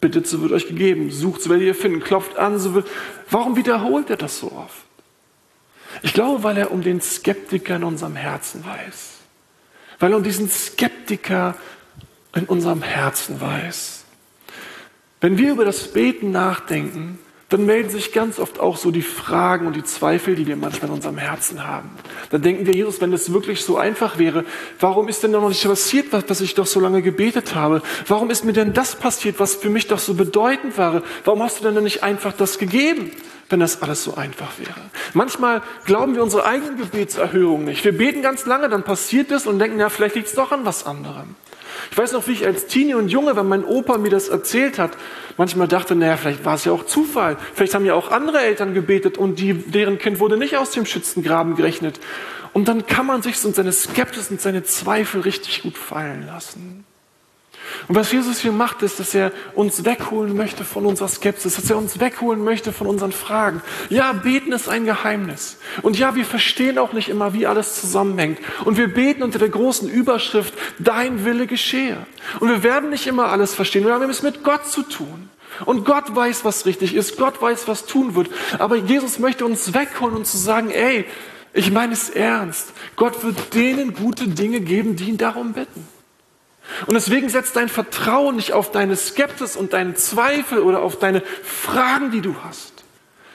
Bittet, 0.00 0.26
so 0.26 0.40
wird 0.42 0.52
euch 0.52 0.66
gegeben. 0.66 1.10
Sucht, 1.10 1.42
so 1.42 1.50
werdet 1.50 1.66
ihr 1.66 1.74
finden. 1.74 2.00
Klopft 2.00 2.36
an, 2.36 2.58
so 2.58 2.74
wird. 2.74 2.88
Warum 3.30 3.56
wiederholt 3.56 4.08
er 4.10 4.16
das 4.16 4.38
so 4.38 4.50
oft? 4.52 4.89
Ich 6.02 6.14
glaube, 6.14 6.42
weil 6.42 6.56
er 6.56 6.70
um 6.70 6.82
den 6.82 7.00
Skeptiker 7.00 7.76
in 7.76 7.84
unserem 7.84 8.16
Herzen 8.16 8.64
weiß. 8.64 9.18
Weil 9.98 10.12
er 10.12 10.16
um 10.16 10.22
diesen 10.22 10.48
Skeptiker 10.48 11.56
in 12.34 12.44
unserem 12.44 12.82
Herzen 12.82 13.40
weiß. 13.40 14.04
Wenn 15.20 15.36
wir 15.36 15.52
über 15.52 15.64
das 15.64 15.92
Beten 15.92 16.30
nachdenken, 16.30 17.18
dann 17.50 17.66
melden 17.66 17.90
sich 17.90 18.12
ganz 18.12 18.38
oft 18.38 18.60
auch 18.60 18.76
so 18.76 18.92
die 18.92 19.02
Fragen 19.02 19.66
und 19.66 19.74
die 19.74 19.82
Zweifel, 19.82 20.36
die 20.36 20.46
wir 20.46 20.54
manchmal 20.54 20.88
in 20.88 20.94
unserem 20.94 21.18
Herzen 21.18 21.66
haben. 21.66 21.90
Dann 22.30 22.42
denken 22.42 22.64
wir, 22.64 22.74
Jesus, 22.74 23.00
wenn 23.00 23.12
es 23.12 23.32
wirklich 23.32 23.64
so 23.64 23.76
einfach 23.76 24.18
wäre, 24.18 24.44
warum 24.78 25.08
ist 25.08 25.24
denn 25.24 25.32
noch 25.32 25.46
nicht 25.48 25.64
passiert, 25.64 26.12
was 26.12 26.40
ich 26.40 26.54
doch 26.54 26.66
so 26.66 26.78
lange 26.78 27.02
gebetet 27.02 27.56
habe? 27.56 27.82
Warum 28.06 28.30
ist 28.30 28.44
mir 28.44 28.52
denn 28.52 28.72
das 28.72 28.94
passiert, 28.94 29.40
was 29.40 29.56
für 29.56 29.68
mich 29.68 29.88
doch 29.88 29.98
so 29.98 30.14
bedeutend 30.14 30.78
war? 30.78 31.02
Warum 31.24 31.42
hast 31.42 31.58
du 31.58 31.68
denn 31.68 31.82
nicht 31.82 32.04
einfach 32.04 32.32
das 32.32 32.56
gegeben? 32.56 33.10
Wenn 33.50 33.60
das 33.60 33.82
alles 33.82 34.02
so 34.04 34.14
einfach 34.14 34.58
wäre. 34.58 34.80
Manchmal 35.12 35.62
glauben 35.84 36.14
wir 36.14 36.22
unsere 36.22 36.46
eigenen 36.46 36.78
Gebetserhörungen 36.78 37.66
nicht. 37.66 37.84
Wir 37.84 37.96
beten 37.96 38.22
ganz 38.22 38.46
lange, 38.46 38.68
dann 38.68 38.84
passiert 38.84 39.30
es 39.30 39.46
und 39.46 39.58
denken, 39.58 39.78
ja, 39.78 39.88
vielleicht 39.88 40.14
liegt 40.14 40.28
es 40.28 40.34
doch 40.34 40.52
an 40.52 40.64
was 40.64 40.86
anderem. 40.86 41.34
Ich 41.90 41.98
weiß 41.98 42.12
noch, 42.12 42.26
wie 42.28 42.32
ich 42.32 42.46
als 42.46 42.66
Teenie 42.66 42.94
und 42.94 43.08
Junge, 43.08 43.36
wenn 43.36 43.48
mein 43.48 43.64
Opa 43.64 43.98
mir 43.98 44.10
das 44.10 44.28
erzählt 44.28 44.78
hat, 44.78 44.96
manchmal 45.36 45.68
dachte, 45.68 45.94
naja, 45.94 46.16
vielleicht 46.16 46.44
war 46.44 46.54
es 46.54 46.64
ja 46.64 46.72
auch 46.72 46.86
Zufall. 46.86 47.36
Vielleicht 47.54 47.74
haben 47.74 47.84
ja 47.84 47.94
auch 47.94 48.10
andere 48.10 48.40
Eltern 48.40 48.74
gebetet 48.74 49.18
und 49.18 49.38
die, 49.38 49.54
deren 49.54 49.98
Kind 49.98 50.20
wurde 50.20 50.36
nicht 50.36 50.56
aus 50.56 50.70
dem 50.70 50.86
Schützengraben 50.86 51.56
gerechnet. 51.56 52.00
Und 52.52 52.68
dann 52.68 52.86
kann 52.86 53.06
man 53.06 53.22
sich 53.22 53.38
so 53.38 53.50
seine 53.52 53.72
Skepsis 53.72 54.30
und 54.30 54.40
seine 54.40 54.64
Zweifel 54.64 55.20
richtig 55.22 55.62
gut 55.62 55.78
fallen 55.78 56.26
lassen. 56.26 56.84
Und 57.88 57.94
was 57.94 58.12
Jesus 58.12 58.40
hier 58.40 58.52
macht, 58.52 58.82
ist, 58.82 59.00
dass 59.00 59.14
er 59.14 59.32
uns 59.54 59.84
wegholen 59.84 60.36
möchte 60.36 60.64
von 60.64 60.86
unserer 60.86 61.08
Skepsis, 61.08 61.56
dass 61.56 61.70
er 61.70 61.76
uns 61.76 62.00
wegholen 62.00 62.42
möchte 62.42 62.72
von 62.72 62.86
unseren 62.86 63.12
Fragen. 63.12 63.62
Ja, 63.88 64.12
beten 64.12 64.52
ist 64.52 64.68
ein 64.68 64.84
Geheimnis. 64.84 65.58
Und 65.82 65.98
ja, 65.98 66.14
wir 66.14 66.24
verstehen 66.24 66.78
auch 66.78 66.92
nicht 66.92 67.08
immer, 67.08 67.34
wie 67.34 67.46
alles 67.46 67.80
zusammenhängt. 67.80 68.38
Und 68.64 68.76
wir 68.76 68.92
beten 68.92 69.22
unter 69.22 69.38
der 69.38 69.48
großen 69.48 69.88
Überschrift, 69.88 70.54
dein 70.78 71.24
Wille 71.24 71.46
geschehe. 71.46 72.06
Und 72.40 72.48
wir 72.48 72.62
werden 72.62 72.90
nicht 72.90 73.06
immer 73.06 73.28
alles 73.28 73.54
verstehen. 73.54 73.84
Wir 73.84 73.94
haben 73.94 74.10
es 74.10 74.22
mit 74.22 74.42
Gott 74.42 74.66
zu 74.66 74.82
tun. 74.82 75.30
Und 75.66 75.84
Gott 75.84 76.14
weiß, 76.14 76.44
was 76.44 76.66
richtig 76.66 76.94
ist. 76.94 77.16
Gott 77.16 77.40
weiß, 77.40 77.68
was 77.68 77.86
tun 77.86 78.14
wird. 78.14 78.30
Aber 78.58 78.76
Jesus 78.76 79.18
möchte 79.18 79.44
uns 79.44 79.74
wegholen 79.74 80.16
und 80.16 80.26
zu 80.26 80.38
sagen, 80.38 80.70
ey, 80.70 81.04
ich 81.52 81.70
meine 81.70 81.92
es 81.92 82.10
ernst. 82.10 82.72
Gott 82.96 83.22
wird 83.24 83.54
denen 83.54 83.94
gute 83.94 84.28
Dinge 84.28 84.60
geben, 84.60 84.96
die 84.96 85.08
ihn 85.08 85.18
darum 85.18 85.52
bitten. 85.52 85.86
Und 86.86 86.94
deswegen 86.94 87.28
setzt 87.28 87.56
dein 87.56 87.68
Vertrauen 87.68 88.36
nicht 88.36 88.52
auf 88.52 88.70
deine 88.70 88.96
Skepsis 88.96 89.56
und 89.56 89.72
deinen 89.72 89.96
Zweifel 89.96 90.60
oder 90.60 90.82
auf 90.82 90.98
deine 90.98 91.22
Fragen, 91.42 92.10
die 92.10 92.20
du 92.20 92.34
hast. 92.42 92.84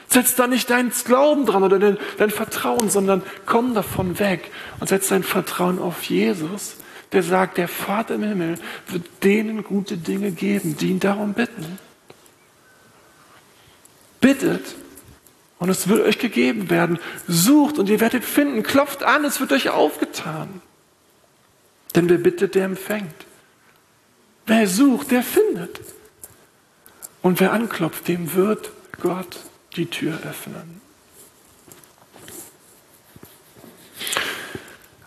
Setz 0.07 0.35
da 0.35 0.47
nicht 0.47 0.69
deinen 0.69 0.91
Glauben 0.91 1.45
dran 1.45 1.63
oder 1.63 1.79
dein, 1.79 1.97
dein 2.17 2.29
Vertrauen, 2.29 2.89
sondern 2.89 3.23
komm 3.45 3.73
davon 3.73 4.19
weg 4.19 4.51
und 4.79 4.87
setz 4.87 5.09
dein 5.09 5.23
Vertrauen 5.23 5.79
auf 5.79 6.03
Jesus, 6.03 6.77
der 7.11 7.23
sagt, 7.23 7.57
der 7.57 7.67
Vater 7.67 8.15
im 8.15 8.23
Himmel 8.23 8.59
wird 8.87 9.03
denen 9.23 9.63
gute 9.63 9.97
Dinge 9.97 10.31
geben, 10.31 10.77
die 10.77 10.89
ihn 10.89 10.99
darum 10.99 11.33
bitten. 11.33 11.79
Bittet 14.21 14.75
und 15.59 15.69
es 15.69 15.87
wird 15.87 16.01
euch 16.01 16.19
gegeben 16.19 16.69
werden. 16.69 16.99
Sucht 17.27 17.79
und 17.79 17.89
ihr 17.89 17.99
werdet 17.99 18.23
finden. 18.23 18.63
Klopft 18.63 19.03
an, 19.03 19.23
es 19.25 19.39
wird 19.39 19.51
euch 19.51 19.69
aufgetan. 19.69 20.61
Denn 21.95 22.09
wer 22.09 22.17
bittet, 22.17 22.55
der 22.55 22.65
empfängt. 22.65 23.24
Wer 24.45 24.67
sucht, 24.67 25.11
der 25.11 25.23
findet. 25.23 25.79
Und 27.21 27.39
wer 27.39 27.53
anklopft, 27.53 28.07
dem 28.07 28.33
wird 28.35 28.71
Gott 29.01 29.39
die 29.75 29.87
Tür 29.87 30.19
öffnen. 30.29 30.81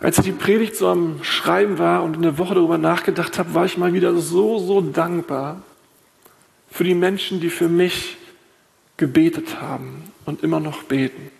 Als 0.01 0.17
ich 0.17 0.25
die 0.25 0.31
Predigt 0.31 0.75
so 0.75 0.87
am 0.87 1.23
Schreiben 1.23 1.77
war 1.77 2.03
und 2.03 2.15
eine 2.15 2.37
Woche 2.37 2.55
darüber 2.55 2.77
nachgedacht 2.77 3.37
habe, 3.37 3.53
war 3.53 3.65
ich 3.65 3.77
mal 3.77 3.93
wieder 3.93 4.15
so, 4.15 4.59
so 4.59 4.81
dankbar 4.81 5.61
für 6.71 6.83
die 6.83 6.95
Menschen, 6.95 7.41
die 7.41 7.49
für 7.49 7.67
mich 7.67 8.17
gebetet 8.95 9.61
haben 9.61 10.11
und 10.25 10.43
immer 10.43 10.59
noch 10.59 10.83
beten. 10.83 11.31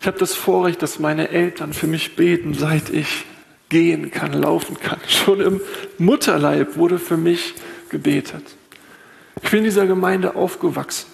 Ich 0.00 0.06
habe 0.06 0.18
das 0.18 0.34
Vorrecht, 0.34 0.82
dass 0.82 0.98
meine 0.98 1.28
Eltern 1.28 1.72
für 1.72 1.86
mich 1.86 2.16
beten, 2.16 2.54
seit 2.54 2.90
ich 2.90 3.24
gehen 3.70 4.10
kann, 4.10 4.34
laufen 4.34 4.78
kann. 4.78 4.98
Schon 5.08 5.40
im 5.40 5.60
Mutterleib 5.96 6.76
wurde 6.76 6.98
für 6.98 7.16
mich 7.16 7.54
gebetet. 7.88 8.44
Ich 9.42 9.50
bin 9.50 9.60
in 9.60 9.64
dieser 9.64 9.86
Gemeinde 9.86 10.36
aufgewachsen. 10.36 11.06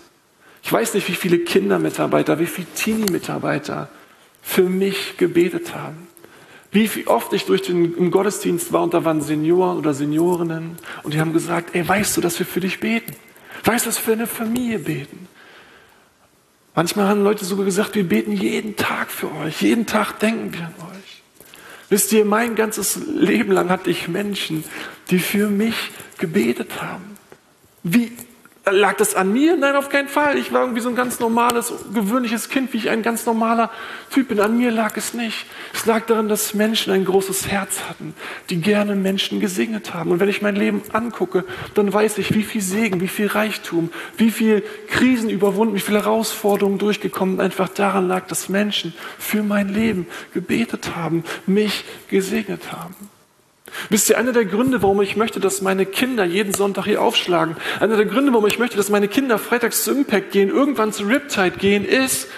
Ich 0.65 0.73
weiß 0.73 0.95
nicht, 0.95 1.09
wie 1.09 1.15
viele 1.15 1.39
Kindermitarbeiter, 1.39 2.41
wie 2.41 2.47
viele 2.47 2.67
Teenie-Mitarbeiter 2.75 3.89
für 4.43 4.65
mich 4.65 5.17
gebetet 5.17 5.77
haben. 5.77 6.09
Wie 6.73 7.07
oft 7.07 7.33
ich 7.33 7.45
durch 7.47 7.63
den 7.63 7.95
im 7.95 8.11
Gottesdienst 8.11 8.73
war 8.73 8.83
und 8.83 8.93
da 8.93 9.05
waren 9.05 9.21
Senioren 9.21 9.79
oder 9.79 9.95
Seniorinnen 9.95 10.77
und 11.05 11.15
die 11.15 11.21
haben 11.21 11.33
gesagt, 11.33 11.75
ey, 11.75 11.87
weißt 11.87 12.17
du, 12.17 12.21
dass 12.21 12.39
wir 12.39 12.47
für 12.47 12.61
dich 12.61 12.81
beten? 12.81 13.15
Weißt 13.65 13.87
du, 13.87 13.91
dass 13.91 13.99
wir 13.99 14.05
für 14.05 14.13
eine 14.13 14.27
Familie 14.27 14.81
beten? 14.81 15.29
Manchmal 16.75 17.09
haben 17.09 17.23
Leute 17.23 17.45
sogar 17.45 17.65
gesagt, 17.65 17.95
wir 17.95 18.07
beten 18.07 18.33
jeden 18.33 18.77
Tag 18.77 19.11
für 19.11 19.33
euch. 19.37 19.63
Jeden 19.63 19.87
Tag 19.87 20.19
denken 20.19 20.53
wir 20.53 20.67
an 20.67 20.75
euch. 20.81 20.86
Wisst 21.89 22.13
ihr, 22.13 22.25
mein 22.25 22.57
ganzes 22.57 22.97
Leben 22.97 23.53
lang 23.53 23.69
hatte 23.71 23.91
ich 23.91 24.09
Menschen, 24.09 24.65
die 25.11 25.19
für 25.19 25.49
mich 25.49 25.91
gebetet 26.19 26.83
haben. 26.83 27.17
Wie 27.83 28.13
Lag 28.69 28.97
das 28.97 29.15
an 29.15 29.33
mir? 29.33 29.57
Nein, 29.57 29.77
auf 29.77 29.91
keinen 29.91 30.09
Fall. 30.09 30.37
Ich 30.37 30.53
war 30.53 30.63
irgendwie 30.63 30.81
so 30.81 30.89
ein 30.89 30.97
ganz 30.97 31.21
normales, 31.21 31.73
gewöhnliches 31.95 32.49
Kind, 32.49 32.73
wie 32.73 32.79
ich 32.79 32.91
ein 32.91 33.03
ganz 33.03 33.25
normaler 33.25 33.71
Typ 34.11 34.27
bin. 34.27 34.41
An 34.41 34.57
mir 34.57 34.73
lag 34.73 34.97
es 34.97 35.15
nicht. 35.15 35.47
Es 35.73 35.87
lag 35.87 36.07
daran, 36.07 36.29
dass 36.29 36.53
Menschen 36.53 36.93
ein 36.93 37.05
großes 37.05 37.47
Herz 37.47 37.83
hatten, 37.89 38.13
die 38.51 38.61
gerne 38.61 38.97
Menschen 38.97 39.39
gesegnet 39.39 39.95
haben. 39.95 40.11
Und 40.11 40.19
wenn 40.19 40.29
ich 40.29 40.43
mein 40.43 40.57
Leben 40.57 40.83
angucke, 40.93 41.45
dann 41.75 41.93
weiß 41.93 42.19
ich, 42.19 42.35
wie 42.35 42.43
viel 42.43 42.61
Segen, 42.61 43.01
wie 43.01 43.07
viel 43.07 43.29
Reichtum, 43.29 43.93
wie 44.17 44.33
viel 44.33 44.65
Krisen 44.89 45.31
überwunden, 45.31 45.77
wie 45.77 45.81
viele 45.81 46.03
Herausforderungen 46.03 46.79
durchgekommen. 46.79 47.41
Einfach 47.41 47.69
daran 47.69 48.09
lag, 48.09 48.27
dass 48.27 48.49
Menschen 48.49 48.95
für 49.17 49.45
mein 49.45 49.69
Leben 49.69 50.09
gebetet 50.35 50.97
haben, 50.97 51.23
mich 51.47 51.85
gesegnet 52.09 52.73
haben. 52.73 52.97
Wisst 53.91 54.09
ihr, 54.09 54.19
einer 54.19 54.33
der 54.33 54.45
Gründe, 54.45 54.83
warum 54.83 55.01
ich 55.03 55.17
möchte, 55.17 55.41
dass 55.41 55.61
meine 55.61 55.87
Kinder 55.87 56.25
jeden 56.25 56.53
Sonntag 56.53 56.85
hier 56.85 57.03
aufschlagen, 57.03 57.57
einer 57.81 57.97
der 57.97 58.07
Gründe, 58.07 58.33
warum 58.33 58.47
ich 58.47 58.59
möchte, 58.59 58.77
dass 58.77 58.91
meine 58.91 59.09
Kinder 59.09 59.39
freitags 59.39 59.85
zu 59.85 59.93
Impact 59.93 60.33
gehen, 60.33 60.49
irgendwann 60.49 60.93
zu 60.93 61.05
Riptide 61.05 61.53
gehen, 61.59 61.85
ist, 61.85 62.29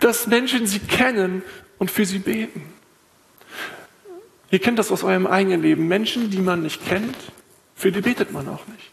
dass 0.00 0.26
Menschen 0.26 0.66
sie 0.66 0.78
kennen 0.78 1.42
und 1.78 1.90
für 1.90 2.04
sie 2.04 2.18
beten. 2.18 2.62
Ihr 4.50 4.58
kennt 4.58 4.78
das 4.78 4.92
aus 4.92 5.02
eurem 5.02 5.26
eigenen 5.26 5.62
Leben. 5.62 5.88
Menschen, 5.88 6.30
die 6.30 6.38
man 6.38 6.62
nicht 6.62 6.86
kennt, 6.86 7.16
für 7.74 7.90
die 7.90 8.02
betet 8.02 8.32
man 8.32 8.48
auch 8.48 8.66
nicht. 8.66 8.90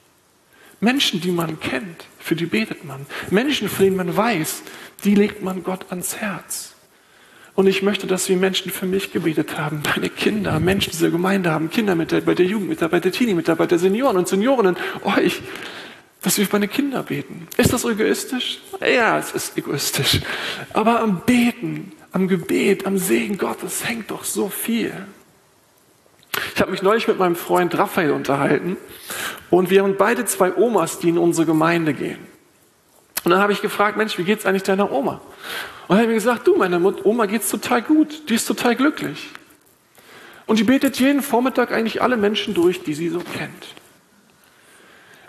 Menschen, 0.80 1.20
die 1.20 1.32
man 1.32 1.60
kennt, 1.60 2.06
für 2.18 2.36
die 2.36 2.46
betet 2.46 2.86
man. 2.86 3.06
Menschen, 3.30 3.68
von 3.68 3.84
denen 3.86 3.98
man 3.98 4.16
weiß, 4.16 4.64
die 5.04 5.16
legt 5.16 5.44
man 5.44 5.64
Gott 5.64 5.86
ans 5.90 6.16
Herz. 6.18 6.69
Und 7.56 7.68
ich 7.68 7.82
möchte, 7.82 8.08
dass 8.08 8.30
wir 8.30 8.38
Menschen 8.38 8.72
für 8.72 8.86
mich 8.86 9.12
gebetet 9.12 9.58
haben, 9.58 9.82
meine 9.96 10.10
Kinder, 10.10 10.60
Menschen 10.60 10.92
dieser 10.92 11.10
Gemeinde 11.10 11.52
haben, 11.52 11.70
Kinder 11.70 11.96
mit 11.96 12.12
der, 12.12 12.22
bei 12.22 12.36
der 12.36 12.46
Jugendmitarbeiter, 12.46 13.12
Teenie-Mitarbeiter, 13.12 13.78
Senioren 13.78 14.18
und 14.18 14.28
Seniorinnen, 14.28 14.78
euch, 15.04 15.42
dass 16.22 16.38
wir 16.38 16.46
für 16.46 16.54
meine 16.54 16.68
Kinder 16.68 17.04
beten. 17.04 17.48
Ist 17.58 17.74
das 17.74 17.86
egoistisch? 17.86 18.60
Ja, 18.82 19.18
es 19.20 19.32
ist 19.32 19.58
egoistisch. 19.58 20.22
Aber 20.74 21.02
am 21.02 21.22
Beten, 21.26 21.92
am 22.12 22.28
Gebet, 22.28 22.86
am 22.86 22.98
Segen 22.98 23.38
Gottes 23.38 23.88
hängt 23.88 24.12
doch 24.12 24.24
so 24.24 24.50
viel. 24.50 24.94
Ich 26.56 26.62
habe 26.62 26.72
mich 26.72 26.82
neulich 26.82 27.08
mit 27.08 27.20
meinem 27.20 27.36
Freund 27.36 27.78
Raphael 27.78 28.12
unterhalten 28.12 28.78
und 29.50 29.70
wir 29.70 29.84
haben 29.84 29.96
beide 29.98 30.26
zwei 30.26 30.56
Omas, 30.56 31.00
die 31.00 31.10
in 31.10 31.18
unsere 31.18 31.46
Gemeinde 31.46 31.94
gehen. 31.94 32.29
Und 33.24 33.32
dann 33.32 33.42
habe 33.42 33.52
ich 33.52 33.62
gefragt, 33.62 33.98
Mensch, 33.98 34.18
wie 34.18 34.24
geht's 34.24 34.46
eigentlich 34.46 34.64
deiner 34.64 34.92
Oma? 34.92 35.22
Und 35.88 35.98
er 35.98 36.02
hat 36.02 36.08
mir 36.08 36.14
gesagt, 36.14 36.48
du, 36.48 36.56
meiner 36.56 36.80
Oma 37.06 37.26
geht's 37.26 37.50
total 37.50 37.82
gut, 37.82 38.30
die 38.30 38.36
ist 38.36 38.46
total 38.46 38.76
glücklich. 38.76 39.30
Und 40.46 40.60
die 40.60 40.64
betet 40.64 41.00
jeden 41.00 41.22
Vormittag 41.22 41.72
eigentlich 41.72 42.02
alle 42.02 42.18
Menschen 42.18 42.54
durch, 42.54 42.84
die 42.84 42.94
sie 42.94 43.10
so 43.10 43.20
kennt. 43.20 43.68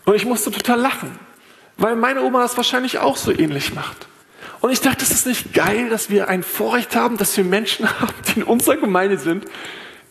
Und 0.05 0.15
ich 0.15 0.25
musste 0.25 0.51
total 0.51 0.81
lachen, 0.81 1.19
weil 1.77 1.97
meine 1.97 2.23
Oma 2.23 2.43
das 2.43 2.57
wahrscheinlich 2.57 2.99
auch 2.99 3.17
so 3.17 3.31
ähnlich 3.31 3.75
macht. 3.75 4.09
Und 4.61 4.71
ich 4.71 4.81
dachte, 4.81 4.99
das 5.01 5.11
ist 5.11 5.27
nicht 5.27 5.55
geil, 5.55 5.89
dass 5.89 6.11
wir 6.11 6.29
ein 6.29 6.43
Vorrecht 6.43 6.95
haben, 6.97 7.17
dass 7.17 7.37
wir 7.37 7.45
Menschen 7.45 7.89
haben, 8.01 8.15
die 8.29 8.41
in 8.41 8.43
unserer 8.45 8.77
Gemeinde 8.77 9.19
sind, 9.19 9.45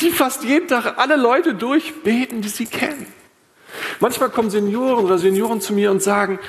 die 0.01 0.11
fast 0.11 0.43
jeden 0.43 0.67
Tag 0.67 0.97
alle 0.97 1.15
Leute 1.15 1.53
durchbeten, 1.53 2.41
die 2.41 2.49
sie 2.49 2.65
kennen. 2.65 3.07
Manchmal 3.99 4.29
kommen 4.29 4.49
Senioren 4.49 5.05
oder 5.05 5.17
Senioren 5.17 5.61
zu 5.61 5.73
mir 5.73 5.91
und 5.91 6.01
sagen, 6.01 6.39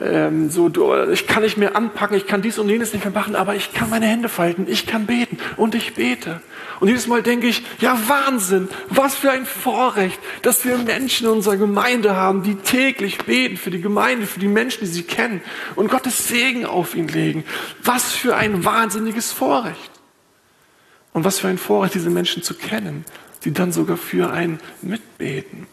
ähm, 0.00 0.50
so, 0.50 0.68
du, 0.68 0.94
ich 1.10 1.26
kann 1.26 1.42
nicht 1.42 1.56
mehr 1.56 1.76
anpacken, 1.76 2.16
ich 2.16 2.26
kann 2.26 2.42
dies 2.42 2.58
und 2.58 2.68
jenes 2.68 2.92
nicht 2.92 3.04
mehr 3.04 3.12
machen, 3.12 3.36
aber 3.36 3.54
ich 3.54 3.72
kann 3.72 3.90
meine 3.90 4.06
Hände 4.06 4.28
falten, 4.28 4.66
ich 4.68 4.86
kann 4.86 5.06
beten 5.06 5.38
und 5.56 5.74
ich 5.74 5.94
bete. 5.94 6.40
Und 6.80 6.88
jedes 6.88 7.06
Mal 7.06 7.22
denke 7.22 7.46
ich, 7.46 7.62
ja 7.80 7.98
Wahnsinn, 8.06 8.68
was 8.88 9.14
für 9.14 9.30
ein 9.30 9.44
Vorrecht, 9.44 10.18
dass 10.42 10.64
wir 10.64 10.78
Menschen 10.78 11.26
in 11.26 11.32
unserer 11.32 11.56
Gemeinde 11.56 12.16
haben, 12.16 12.42
die 12.42 12.54
täglich 12.54 13.18
beten 13.18 13.56
für 13.56 13.70
die 13.70 13.82
Gemeinde, 13.82 14.26
für 14.26 14.40
die 14.40 14.48
Menschen, 14.48 14.80
die 14.80 14.90
sie 14.90 15.02
kennen 15.02 15.42
und 15.76 15.90
Gottes 15.90 16.28
Segen 16.28 16.64
auf 16.64 16.94
ihn 16.94 17.08
legen. 17.08 17.44
Was 17.84 18.12
für 18.12 18.36
ein 18.36 18.64
wahnsinniges 18.64 19.32
Vorrecht. 19.32 19.90
Und 21.12 21.24
was 21.24 21.40
für 21.40 21.48
ein 21.48 21.58
Vorrecht, 21.58 21.94
diese 21.94 22.10
Menschen 22.10 22.42
zu 22.42 22.54
kennen, 22.54 23.04
die 23.44 23.52
dann 23.52 23.72
sogar 23.72 23.96
für 23.96 24.30
einen 24.30 24.60
mitbeten. 24.80 25.66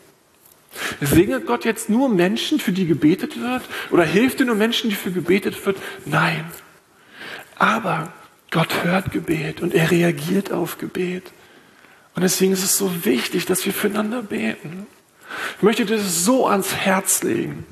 Segnet 1.02 1.46
Gott 1.46 1.66
jetzt 1.66 1.90
nur 1.90 2.10
Menschen, 2.10 2.60
für 2.60 2.72
die 2.72 2.86
gebetet 2.86 3.40
wird? 3.42 3.64
Oder 3.92 4.04
hilft 4.04 4.40
er 4.40 4.46
nur 4.46 4.56
Menschen, 4.56 4.90
die 4.90 4.96
für 4.96 5.12
gebetet 5.12 5.66
wird? 5.66 5.78
Nein. 6.06 6.46
Aber 7.58 8.14
Gott 8.52 8.84
hört 8.84 9.12
Gebet 9.12 9.62
und 9.62 9.74
er 9.74 9.92
reagiert 9.92 10.52
auf 10.52 10.78
Gebet. 10.78 11.32
Und 12.16 12.24
deswegen 12.24 12.54
ist 12.54 12.64
es 12.64 12.78
so 12.78 13.06
wichtig, 13.06 13.46
dass 13.46 13.66
wir 13.66 13.74
füreinander 13.74 14.24
beten. 14.24 14.88
Ich 15.58 15.64
möchte 15.64 15.86
dir 15.86 15.98
das 15.98 16.24
so 16.24 16.48
ans 16.48 16.74
Herz 16.76 17.24
legen. 17.24 17.66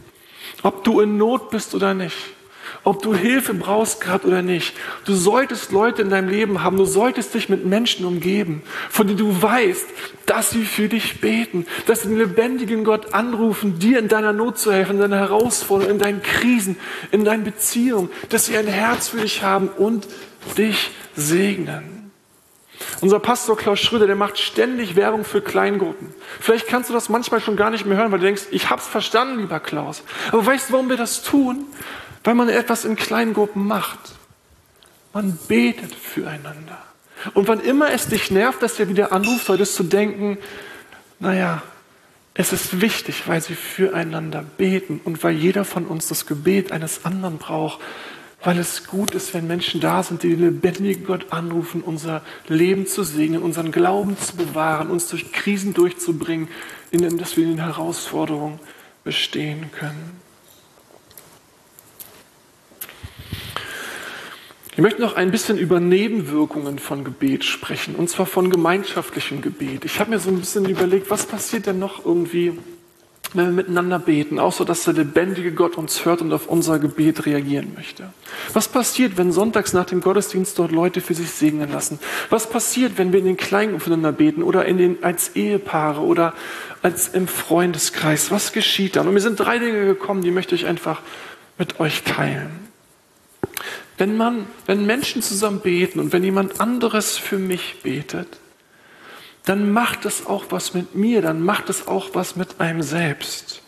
Ob 0.61 0.83
du 0.83 0.99
in 1.01 1.17
Not 1.17 1.49
bist 1.49 1.73
oder 1.73 1.93
nicht. 1.93 2.34
Ob 2.83 3.01
du 3.01 3.15
Hilfe 3.15 3.53
brauchst 3.53 4.01
gerade 4.01 4.27
oder 4.27 4.41
nicht. 4.41 4.75
Du 5.05 5.13
solltest 5.13 5.71
Leute 5.71 6.01
in 6.01 6.09
deinem 6.09 6.29
Leben 6.29 6.63
haben, 6.63 6.77
du 6.77 6.85
solltest 6.85 7.33
dich 7.33 7.49
mit 7.49 7.65
Menschen 7.65 8.05
umgeben, 8.05 8.63
von 8.89 9.07
denen 9.07 9.19
du 9.19 9.41
weißt, 9.41 9.87
dass 10.25 10.49
sie 10.49 10.65
für 10.65 10.89
dich 10.89 11.21
beten, 11.21 11.65
dass 11.85 12.01
sie 12.01 12.09
den 12.09 12.17
lebendigen 12.17 12.83
Gott 12.83 13.13
anrufen, 13.13 13.79
dir 13.79 13.99
in 13.99 14.07
deiner 14.07 14.33
Not 14.33 14.57
zu 14.57 14.71
helfen, 14.71 14.93
in 14.93 15.01
deiner 15.01 15.17
Herausforderung, 15.17 15.93
in 15.93 15.99
deinen 15.99 16.21
Krisen, 16.21 16.77
in 17.11 17.25
deinen 17.25 17.43
Beziehungen, 17.43 18.09
dass 18.29 18.45
sie 18.45 18.57
ein 18.57 18.67
Herz 18.67 19.09
für 19.09 19.21
dich 19.21 19.43
haben 19.43 19.69
und 19.69 20.07
dich 20.57 20.91
segnen. 21.15 21.95
Unser 23.01 23.19
Pastor 23.19 23.57
Klaus 23.57 23.79
Schröder, 23.79 24.07
der 24.07 24.15
macht 24.15 24.37
ständig 24.37 24.95
Werbung 24.95 25.23
für 25.25 25.41
Kleingruppen. 25.41 26.13
Vielleicht 26.39 26.67
kannst 26.67 26.89
du 26.89 26.93
das 26.93 27.09
manchmal 27.09 27.41
schon 27.41 27.55
gar 27.55 27.69
nicht 27.69 27.85
mehr 27.85 27.97
hören, 27.97 28.11
weil 28.11 28.19
du 28.19 28.25
denkst, 28.25 28.43
ich 28.51 28.69
hab's 28.69 28.87
verstanden, 28.87 29.39
lieber 29.39 29.59
Klaus. 29.59 30.03
Aber 30.31 30.45
weißt 30.45 30.69
du, 30.69 30.73
warum 30.73 30.89
wir 30.89 30.97
das 30.97 31.23
tun? 31.23 31.65
Weil 32.25 32.35
man 32.35 32.49
etwas 32.49 32.83
in 32.83 32.97
Kleingruppen 32.97 33.65
macht. 33.65 33.99
Man 35.13 35.39
betet 35.47 35.95
füreinander. 35.95 36.77
Und 37.33 37.47
wann 37.47 37.61
immer 37.61 37.91
es 37.91 38.07
dich 38.07 38.31
nervt, 38.31 38.61
dass 38.61 38.75
der 38.75 38.89
wieder 38.89 39.13
anruft, 39.13 39.45
solltest 39.45 39.79
du 39.79 39.83
denken, 39.83 40.37
naja, 41.19 41.63
es 42.33 42.51
ist 42.51 42.81
wichtig, 42.81 43.27
weil 43.27 43.41
sie 43.41 43.55
füreinander 43.55 44.43
beten 44.57 44.99
und 45.05 45.23
weil 45.23 45.35
jeder 45.35 45.63
von 45.63 45.85
uns 45.85 46.09
das 46.09 46.25
Gebet 46.25 46.73
eines 46.73 47.05
anderen 47.05 47.37
braucht, 47.37 47.79
weil 48.43 48.59
es 48.59 48.87
gut 48.87 49.11
ist, 49.15 49.33
wenn 49.33 49.47
Menschen 49.47 49.79
da 49.79 50.03
sind, 50.03 50.21
die 50.21 50.31
den 50.31 50.41
lebendigen 50.41 51.05
Gott 51.05 51.31
anrufen, 51.31 51.81
unser 51.81 52.21
Leben 52.47 52.87
zu 52.87 53.03
segnen, 53.03 53.41
unseren 53.41 53.71
Glauben 53.71 54.17
zu 54.17 54.35
bewahren, 54.35 54.91
uns 54.91 55.07
durch 55.07 55.31
Krisen 55.31 55.73
durchzubringen, 55.73 56.49
in 56.91 57.17
dass 57.17 57.37
wir 57.37 57.45
in 57.45 57.51
den 57.51 57.63
Herausforderungen 57.63 58.59
bestehen 59.03 59.71
können. 59.71 60.24
Ich 64.75 64.81
möchte 64.81 64.99
noch 64.99 65.15
ein 65.15 65.31
bisschen 65.31 65.57
über 65.57 65.79
Nebenwirkungen 65.79 66.79
von 66.79 67.05
Gebet 67.05 67.45
sprechen, 67.45 67.95
und 67.95 68.09
zwar 68.09 68.25
von 68.25 68.49
gemeinschaftlichem 68.49 69.41
Gebet. 69.41 69.85
Ich 69.85 70.01
habe 70.01 70.09
mir 70.09 70.19
so 70.19 70.29
ein 70.29 70.37
bisschen 70.37 70.65
überlegt, 70.65 71.09
was 71.09 71.25
passiert 71.25 71.65
denn 71.65 71.79
noch 71.79 72.03
irgendwie, 72.03 72.59
wenn 73.33 73.45
wir 73.45 73.53
miteinander 73.53 73.99
beten, 73.99 74.37
auch 74.37 74.51
so, 74.51 74.65
dass 74.65 74.83
der 74.83 74.95
lebendige 74.95 75.53
Gott 75.53 75.77
uns 75.77 76.03
hört 76.03 76.21
und 76.21 76.33
auf 76.33 76.47
unser 76.47 76.77
Gebet 76.77 77.25
reagieren 77.25 77.71
möchte. 77.73 78.09
Was 78.51 78.67
passiert, 78.67 79.15
wenn 79.15 79.31
sonntags 79.31 79.71
nach 79.71 79.85
dem 79.85 80.01
Gottesdienst 80.01 80.59
dort 80.59 80.73
Leute 80.73 80.99
für 80.99 81.13
sich 81.13 81.31
segnen 81.31 81.71
lassen? 81.71 81.97
Was 82.29 82.49
passiert, 82.49 82.97
wenn 82.97 83.13
wir 83.13 83.19
in 83.19 83.25
den 83.27 83.37
Kleinen 83.37 83.75
aufeinander 83.75 84.11
beten 84.11 84.43
oder 84.43 84.65
in 84.65 84.77
den, 84.77 85.01
als 85.05 85.37
Ehepaare 85.37 86.01
oder 86.01 86.33
als 86.81 87.07
im 87.07 87.29
Freundeskreis? 87.29 88.29
Was 88.29 88.51
geschieht 88.51 88.97
dann? 88.97 89.07
Und 89.07 89.13
mir 89.13 89.21
sind 89.21 89.39
drei 89.39 89.57
Dinge 89.57 89.85
gekommen, 89.85 90.21
die 90.21 90.31
möchte 90.31 90.53
ich 90.53 90.65
einfach 90.65 90.99
mit 91.57 91.79
euch 91.79 92.03
teilen. 92.03 92.65
Wenn 93.97 94.17
man, 94.17 94.47
wenn 94.65 94.85
Menschen 94.85 95.21
zusammen 95.21 95.61
beten 95.61 95.99
und 95.99 96.11
wenn 96.11 96.23
jemand 96.23 96.59
anderes 96.59 97.17
für 97.17 97.37
mich 97.37 97.81
betet, 97.81 98.39
dann 99.45 99.71
macht 99.71 100.05
es 100.05 100.25
auch 100.25 100.45
was 100.49 100.73
mit 100.73 100.95
mir, 100.95 101.21
dann 101.21 101.41
macht 101.41 101.69
es 101.69 101.87
auch 101.87 102.09
was 102.13 102.35
mit 102.35 102.59
einem 102.59 102.81
selbst. 102.81 103.61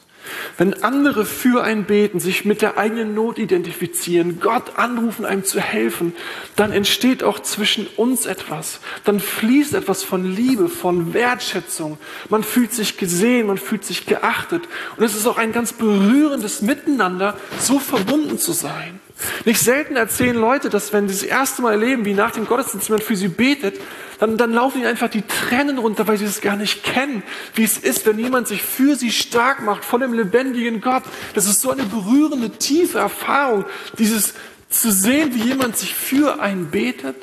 Wenn 0.58 0.84
andere 0.84 1.26
für 1.26 1.64
einen 1.64 1.84
beten, 1.84 2.20
sich 2.20 2.44
mit 2.44 2.64
der 2.64 2.80
eigenen 2.80 3.14
Not 3.14 3.38
identifizieren, 3.38 4.40
Gott 4.40 4.78
anrufen, 4.78 5.24
einem 5.24 5.44
zu 5.44 5.60
helfen, 5.60 6.14
dann 6.56 6.72
entsteht 6.72 7.24
auch 7.24 7.40
zwischen 7.40 7.86
uns 7.96 8.26
etwas. 8.26 8.80
Dann 9.04 9.20
fließt 9.20 9.76
etwas 9.76 10.04
von 10.04 10.26
Liebe, 10.26 10.68
von 10.68 11.14
Wertschätzung. 11.14 12.00
Man 12.30 12.44
fühlt 12.44 12.74
sich 12.74 12.98
gesehen, 12.98 13.48
man 13.48 13.60
fühlt 13.60 13.86
sich 13.86 14.08
geachtet. 14.08 14.64
Und 14.98 15.04
es 15.04 15.16
ist 15.16 15.28
auch 15.28 15.38
ein 15.38 15.52
ganz 15.52 15.74
berührendes 15.74 16.64
Miteinander, 16.64 17.38
so 17.60 17.78
verbunden 17.78 18.40
zu 18.40 18.52
sein. 18.52 19.00
Nicht 19.46 19.60
selten 19.60 19.96
erzählen 19.96 20.36
Leute, 20.36 20.70
dass 20.70 20.92
wenn 20.92 21.08
sie 21.08 21.14
das 21.16 21.24
erste 21.24 21.62
Mal 21.62 21.74
erleben, 21.74 22.06
wie 22.06 22.14
nach 22.14 22.32
dem 22.32 22.48
Gottesdienst 22.48 22.88
jemand 22.88 23.04
für 23.04 23.16
sie 23.16 23.28
betet, 23.28 23.80
dann, 24.20 24.38
dann 24.38 24.54
laufen 24.54 24.80
ihnen 24.80 24.88
einfach 24.88 25.10
die 25.10 25.22
Tränen 25.22 25.78
runter, 25.78 26.08
weil 26.08 26.18
sie 26.18 26.26
es 26.26 26.42
gar 26.42 26.56
nicht 26.56 26.84
kennen, 26.84 27.24
wie 27.56 27.64
es 27.64 27.78
ist, 27.78 28.06
wenn 28.06 28.18
jemand 28.20 28.48
sich 28.48 28.64
für 28.64 28.96
sie 28.96 29.12
stark 29.12 29.62
macht 29.64 29.86
von 29.86 30.02
dem 30.02 30.14
lebendigen 30.14 30.82
Gott. 30.82 31.04
Das 31.34 31.46
ist 31.46 31.62
so 31.62 31.72
eine 31.72 31.84
berührende, 31.84 32.50
tiefe 32.52 33.00
Erfahrung, 33.00 33.66
dieses 33.98 34.34
zu 34.70 34.92
sehen, 34.92 35.34
wie 35.34 35.44
jemand 35.44 35.78
sich 35.78 35.94
für 35.94 36.42
einen 36.42 36.70
betet, 36.72 37.16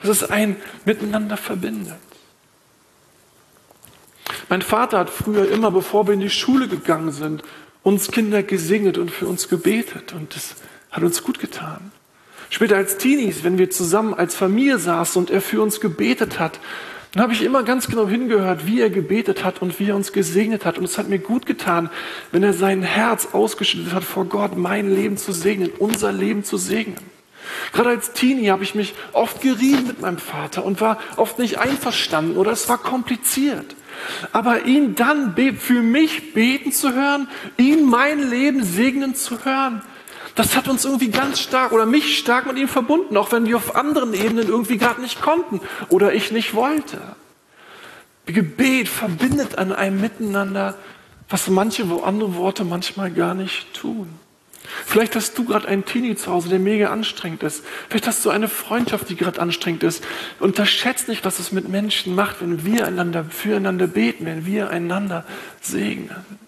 dass 0.00 0.10
es 0.10 0.30
ein 0.30 0.56
miteinander 0.84 1.36
verbindet. 1.36 1.96
Mein 4.48 4.62
Vater 4.62 4.98
hat 4.98 5.10
früher 5.10 5.50
immer, 5.50 5.70
bevor 5.70 6.06
wir 6.06 6.14
in 6.14 6.20
die 6.20 6.30
Schule 6.30 6.68
gegangen 6.68 7.12
sind, 7.12 7.42
uns 7.82 8.10
Kinder 8.10 8.42
gesegnet 8.42 8.98
und 8.98 9.10
für 9.10 9.26
uns 9.26 9.48
gebetet. 9.48 10.12
Und 10.12 10.34
das 10.34 10.56
hat 10.90 11.02
uns 11.02 11.22
gut 11.22 11.38
getan. 11.38 11.92
Später 12.50 12.76
als 12.76 12.96
Teenies, 12.96 13.44
wenn 13.44 13.58
wir 13.58 13.70
zusammen 13.70 14.14
als 14.14 14.34
Familie 14.34 14.78
saßen 14.78 15.20
und 15.20 15.30
er 15.30 15.40
für 15.40 15.60
uns 15.62 15.80
gebetet 15.80 16.38
hat, 16.38 16.60
dann 17.12 17.22
habe 17.22 17.32
ich 17.32 17.42
immer 17.42 17.62
ganz 17.62 17.86
genau 17.86 18.06
hingehört, 18.06 18.66
wie 18.66 18.80
er 18.80 18.90
gebetet 18.90 19.42
hat 19.42 19.62
und 19.62 19.80
wie 19.80 19.88
er 19.88 19.96
uns 19.96 20.12
gesegnet 20.12 20.66
hat. 20.66 20.76
Und 20.76 20.84
es 20.84 20.98
hat 20.98 21.08
mir 21.08 21.18
gut 21.18 21.46
getan, 21.46 21.88
wenn 22.30 22.42
er 22.42 22.52
sein 22.52 22.82
Herz 22.82 23.28
ausgeschüttet 23.32 23.94
hat 23.94 24.04
vor 24.04 24.26
Gott, 24.26 24.58
mein 24.58 24.94
Leben 24.94 25.16
zu 25.16 25.32
segnen, 25.32 25.70
unser 25.78 26.12
Leben 26.12 26.44
zu 26.44 26.58
segnen. 26.58 26.98
Gerade 27.72 27.90
als 27.90 28.12
Teenie 28.12 28.50
habe 28.50 28.64
ich 28.64 28.74
mich 28.74 28.94
oft 29.12 29.40
gerieben 29.40 29.86
mit 29.86 30.00
meinem 30.00 30.18
Vater 30.18 30.64
und 30.64 30.80
war 30.80 30.98
oft 31.16 31.38
nicht 31.38 31.58
einverstanden 31.58 32.36
oder 32.36 32.52
es 32.52 32.68
war 32.68 32.78
kompliziert. 32.78 33.76
Aber 34.32 34.66
ihn 34.66 34.94
dann 34.94 35.34
für 35.58 35.82
mich 35.82 36.34
beten 36.34 36.72
zu 36.72 36.92
hören, 36.92 37.28
ihn 37.56 37.84
mein 37.84 38.28
Leben 38.28 38.62
segnen 38.62 39.14
zu 39.14 39.44
hören, 39.44 39.80
das 40.36 40.54
hat 40.54 40.68
uns 40.68 40.84
irgendwie 40.84 41.08
ganz 41.08 41.40
stark 41.40 41.72
oder 41.72 41.86
mich 41.86 42.18
stark 42.18 42.46
mit 42.46 42.58
ihm 42.58 42.68
verbunden, 42.68 43.16
auch 43.16 43.32
wenn 43.32 43.46
wir 43.46 43.56
auf 43.56 43.74
anderen 43.74 44.14
Ebenen 44.14 44.46
irgendwie 44.46 44.76
gerade 44.76 45.00
nicht 45.00 45.20
konnten 45.20 45.60
oder 45.88 46.14
ich 46.14 46.30
nicht 46.30 46.54
wollte. 46.54 47.00
Gebet 48.26 48.88
verbindet 48.88 49.56
an 49.56 49.72
einem 49.72 50.00
Miteinander, 50.00 50.74
was 51.28 51.48
manche 51.48 51.84
andere 52.04 52.34
Worte 52.36 52.64
manchmal 52.64 53.10
gar 53.10 53.34
nicht 53.34 53.72
tun. 53.72 54.08
Vielleicht 54.84 55.14
hast 55.16 55.38
du 55.38 55.44
gerade 55.44 55.68
einen 55.68 55.84
Teenie 55.84 56.16
zu 56.16 56.30
Hause, 56.30 56.48
der 56.48 56.58
mega 56.58 56.90
anstrengend 56.90 57.42
ist. 57.42 57.64
Vielleicht 57.88 58.06
hast 58.06 58.24
du 58.24 58.30
eine 58.30 58.48
Freundschaft, 58.48 59.08
die 59.08 59.16
gerade 59.16 59.40
anstrengend 59.40 59.84
ist. 59.84 60.04
Unterschätzt 60.40 61.08
nicht, 61.08 61.24
was 61.24 61.38
es 61.38 61.52
mit 61.52 61.68
Menschen 61.68 62.14
macht, 62.14 62.40
wenn 62.40 62.64
wir 62.64 62.86
einander 62.86 63.24
füreinander 63.24 63.86
beten, 63.86 64.26
wenn 64.26 64.44
wir 64.44 64.70
einander 64.70 65.24
segnen. 65.60 66.45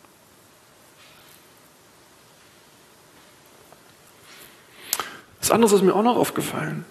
Das 5.48 5.54
andere 5.54 5.74
ist 5.74 5.82
mir 5.82 5.94
auch 5.94 6.02
noch 6.02 6.18
aufgefallen. 6.18 6.84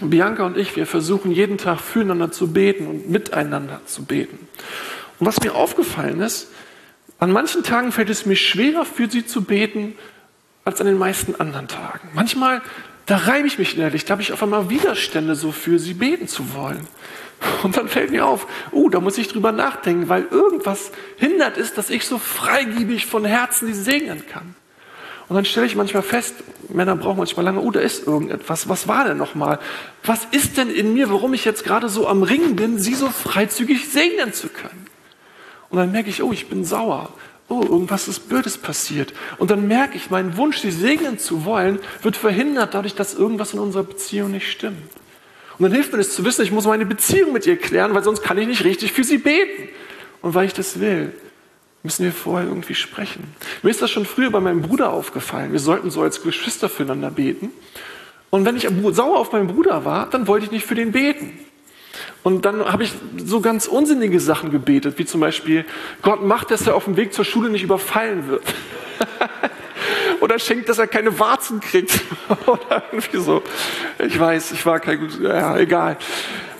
Bianca 0.00 0.46
und 0.46 0.56
ich, 0.56 0.74
wir 0.76 0.86
versuchen 0.86 1.30
jeden 1.30 1.58
Tag 1.58 1.80
füreinander 1.80 2.32
zu 2.32 2.50
beten 2.50 2.86
und 2.86 3.10
miteinander 3.10 3.82
zu 3.84 4.06
beten. 4.06 4.48
Und 5.18 5.26
was 5.26 5.38
mir 5.42 5.54
aufgefallen 5.54 6.22
ist, 6.22 6.50
an 7.18 7.30
manchen 7.30 7.64
Tagen 7.64 7.92
fällt 7.92 8.08
es 8.08 8.24
mir 8.24 8.36
schwerer, 8.36 8.86
für 8.86 9.10
sie 9.10 9.26
zu 9.26 9.44
beten, 9.44 9.96
als 10.64 10.80
an 10.80 10.86
den 10.86 10.96
meisten 10.96 11.38
anderen 11.38 11.68
Tagen. 11.68 12.08
Manchmal, 12.14 12.62
da 13.04 13.18
reibe 13.18 13.46
ich 13.46 13.58
mich 13.58 13.76
innerlich, 13.76 14.06
da 14.06 14.12
habe 14.12 14.22
ich 14.22 14.32
auf 14.32 14.42
einmal 14.42 14.70
Widerstände, 14.70 15.34
so 15.34 15.52
für 15.52 15.78
sie 15.78 15.92
beten 15.92 16.26
zu 16.26 16.54
wollen. 16.54 16.88
Und 17.64 17.76
dann 17.76 17.88
fällt 17.88 18.12
mir 18.12 18.24
auf, 18.24 18.46
uh, 18.72 18.88
da 18.88 19.00
muss 19.00 19.18
ich 19.18 19.28
drüber 19.28 19.52
nachdenken, 19.52 20.08
weil 20.08 20.26
irgendwas 20.30 20.90
hindert 21.18 21.58
ist, 21.58 21.76
dass 21.76 21.90
ich 21.90 22.06
so 22.06 22.16
freigiebig 22.16 23.04
von 23.04 23.26
Herzen 23.26 23.66
sie 23.66 23.74
segnen 23.78 24.26
kann. 24.26 24.54
Und 25.28 25.36
dann 25.36 25.44
stelle 25.44 25.66
ich 25.66 25.76
manchmal 25.76 26.02
fest, 26.02 26.36
Männer 26.70 26.96
brauchen 26.96 27.18
manchmal 27.18 27.44
lange, 27.44 27.60
oh, 27.60 27.70
da 27.70 27.80
ist 27.80 28.06
irgendetwas. 28.06 28.68
Was 28.68 28.88
war 28.88 29.04
denn 29.04 29.18
nochmal? 29.18 29.58
Was 30.04 30.26
ist 30.30 30.56
denn 30.56 30.70
in 30.70 30.94
mir, 30.94 31.10
warum 31.10 31.34
ich 31.34 31.44
jetzt 31.44 31.64
gerade 31.64 31.88
so 31.88 32.08
am 32.08 32.22
Ringen 32.22 32.56
bin, 32.56 32.78
sie 32.78 32.94
so 32.94 33.08
freizügig 33.08 33.88
segnen 33.88 34.32
zu 34.32 34.48
können? 34.48 34.86
Und 35.68 35.78
dann 35.78 35.92
merke 35.92 36.08
ich, 36.08 36.22
oh, 36.22 36.32
ich 36.32 36.48
bin 36.48 36.64
sauer. 36.64 37.12
Oh, 37.50 37.62
irgendwas 37.62 38.08
ist 38.08 38.28
Blödes 38.28 38.58
passiert. 38.58 39.12
Und 39.38 39.50
dann 39.50 39.68
merke 39.68 39.96
ich, 39.96 40.10
mein 40.10 40.36
Wunsch, 40.36 40.58
sie 40.58 40.70
segnen 40.70 41.18
zu 41.18 41.44
wollen, 41.44 41.78
wird 42.02 42.16
verhindert 42.16 42.74
dadurch, 42.74 42.94
dass 42.94 43.14
irgendwas 43.14 43.54
in 43.54 43.58
unserer 43.58 43.84
Beziehung 43.84 44.30
nicht 44.30 44.50
stimmt. 44.50 44.90
Und 45.58 45.64
dann 45.64 45.72
hilft 45.72 45.92
mir 45.92 45.98
es 45.98 46.14
zu 46.14 46.24
wissen, 46.24 46.42
ich 46.42 46.52
muss 46.52 46.66
meine 46.66 46.86
Beziehung 46.86 47.32
mit 47.32 47.46
ihr 47.46 47.56
klären, 47.56 47.94
weil 47.94 48.04
sonst 48.04 48.22
kann 48.22 48.38
ich 48.38 48.46
nicht 48.46 48.64
richtig 48.64 48.92
für 48.92 49.04
sie 49.04 49.18
beten. 49.18 49.68
Und 50.22 50.34
weil 50.34 50.46
ich 50.46 50.52
das 50.52 50.80
will, 50.80 51.12
müssen 51.82 52.04
wir 52.04 52.12
vorher 52.12 52.48
irgendwie 52.48 52.74
sprechen. 52.74 53.24
Mir 53.62 53.70
ist 53.70 53.80
das 53.80 53.90
schon 53.90 54.04
früher 54.04 54.30
bei 54.30 54.40
meinem 54.40 54.62
Bruder 54.62 54.92
aufgefallen. 54.92 55.52
Wir 55.52 55.60
sollten 55.60 55.90
so 55.90 56.02
als 56.02 56.22
Geschwister 56.22 56.68
füreinander 56.68 57.10
beten. 57.10 57.50
Und 58.30 58.44
wenn 58.44 58.56
ich 58.56 58.68
sauer 58.92 59.18
auf 59.18 59.32
meinen 59.32 59.46
Bruder 59.46 59.84
war, 59.84 60.10
dann 60.10 60.26
wollte 60.26 60.46
ich 60.46 60.52
nicht 60.52 60.66
für 60.66 60.74
den 60.74 60.92
beten. 60.92 61.38
Und 62.22 62.44
dann 62.44 62.64
habe 62.70 62.84
ich 62.84 62.92
so 63.16 63.40
ganz 63.40 63.66
unsinnige 63.66 64.20
Sachen 64.20 64.50
gebetet, 64.50 64.98
wie 64.98 65.06
zum 65.06 65.20
Beispiel, 65.20 65.64
Gott 66.02 66.22
macht, 66.22 66.50
dass 66.50 66.66
er 66.66 66.74
auf 66.74 66.84
dem 66.84 66.96
Weg 66.96 67.14
zur 67.14 67.24
Schule 67.24 67.48
nicht 67.48 67.62
überfallen 67.62 68.28
wird. 68.28 68.42
Oder 70.20 70.38
schenkt, 70.38 70.68
dass 70.68 70.78
er 70.78 70.88
keine 70.88 71.18
Warzen 71.18 71.60
kriegt. 71.60 72.00
Oder 72.46 72.82
irgendwie 72.90 73.18
so. 73.18 73.42
Ich 73.98 74.18
weiß, 74.18 74.52
ich 74.52 74.66
war 74.66 74.80
kein 74.80 74.98
gut, 74.98 75.20
ja, 75.20 75.56
egal. 75.56 75.96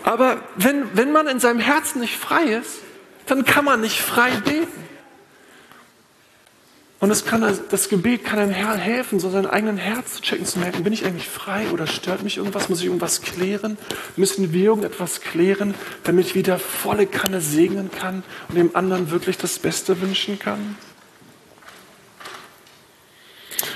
Aber 0.04 0.38
wenn, 0.56 0.84
wenn 0.94 1.12
man 1.12 1.26
in 1.26 1.40
seinem 1.40 1.60
Herzen 1.60 2.00
nicht 2.00 2.16
frei 2.16 2.44
ist, 2.44 2.78
dann 3.26 3.44
kann 3.44 3.64
man 3.64 3.80
nicht 3.80 4.00
frei 4.00 4.30
beten. 4.44 4.87
Und 7.00 7.12
es 7.12 7.24
kann, 7.24 7.46
das 7.70 7.88
Gebet 7.88 8.24
kann 8.24 8.40
einem 8.40 8.52
helfen, 8.52 9.20
so 9.20 9.30
seinen 9.30 9.46
eigenen 9.46 9.76
Herz 9.76 10.14
zu 10.14 10.22
checken, 10.22 10.44
zu 10.44 10.58
merken, 10.58 10.82
bin 10.82 10.92
ich 10.92 11.04
eigentlich 11.04 11.28
frei 11.28 11.66
oder 11.72 11.86
stört 11.86 12.24
mich 12.24 12.38
irgendwas? 12.38 12.68
Muss 12.68 12.80
ich 12.80 12.86
irgendwas 12.86 13.22
klären? 13.22 13.78
Müssen 14.16 14.52
wir 14.52 14.64
irgendetwas 14.64 15.20
klären, 15.20 15.74
damit 16.02 16.26
ich 16.26 16.34
wieder 16.34 16.58
volle 16.58 17.06
Kanne 17.06 17.40
segnen 17.40 17.90
kann 17.92 18.24
und 18.48 18.56
dem 18.56 18.74
anderen 18.74 19.12
wirklich 19.12 19.38
das 19.38 19.60
Beste 19.60 20.00
wünschen 20.00 20.40
kann? 20.40 20.76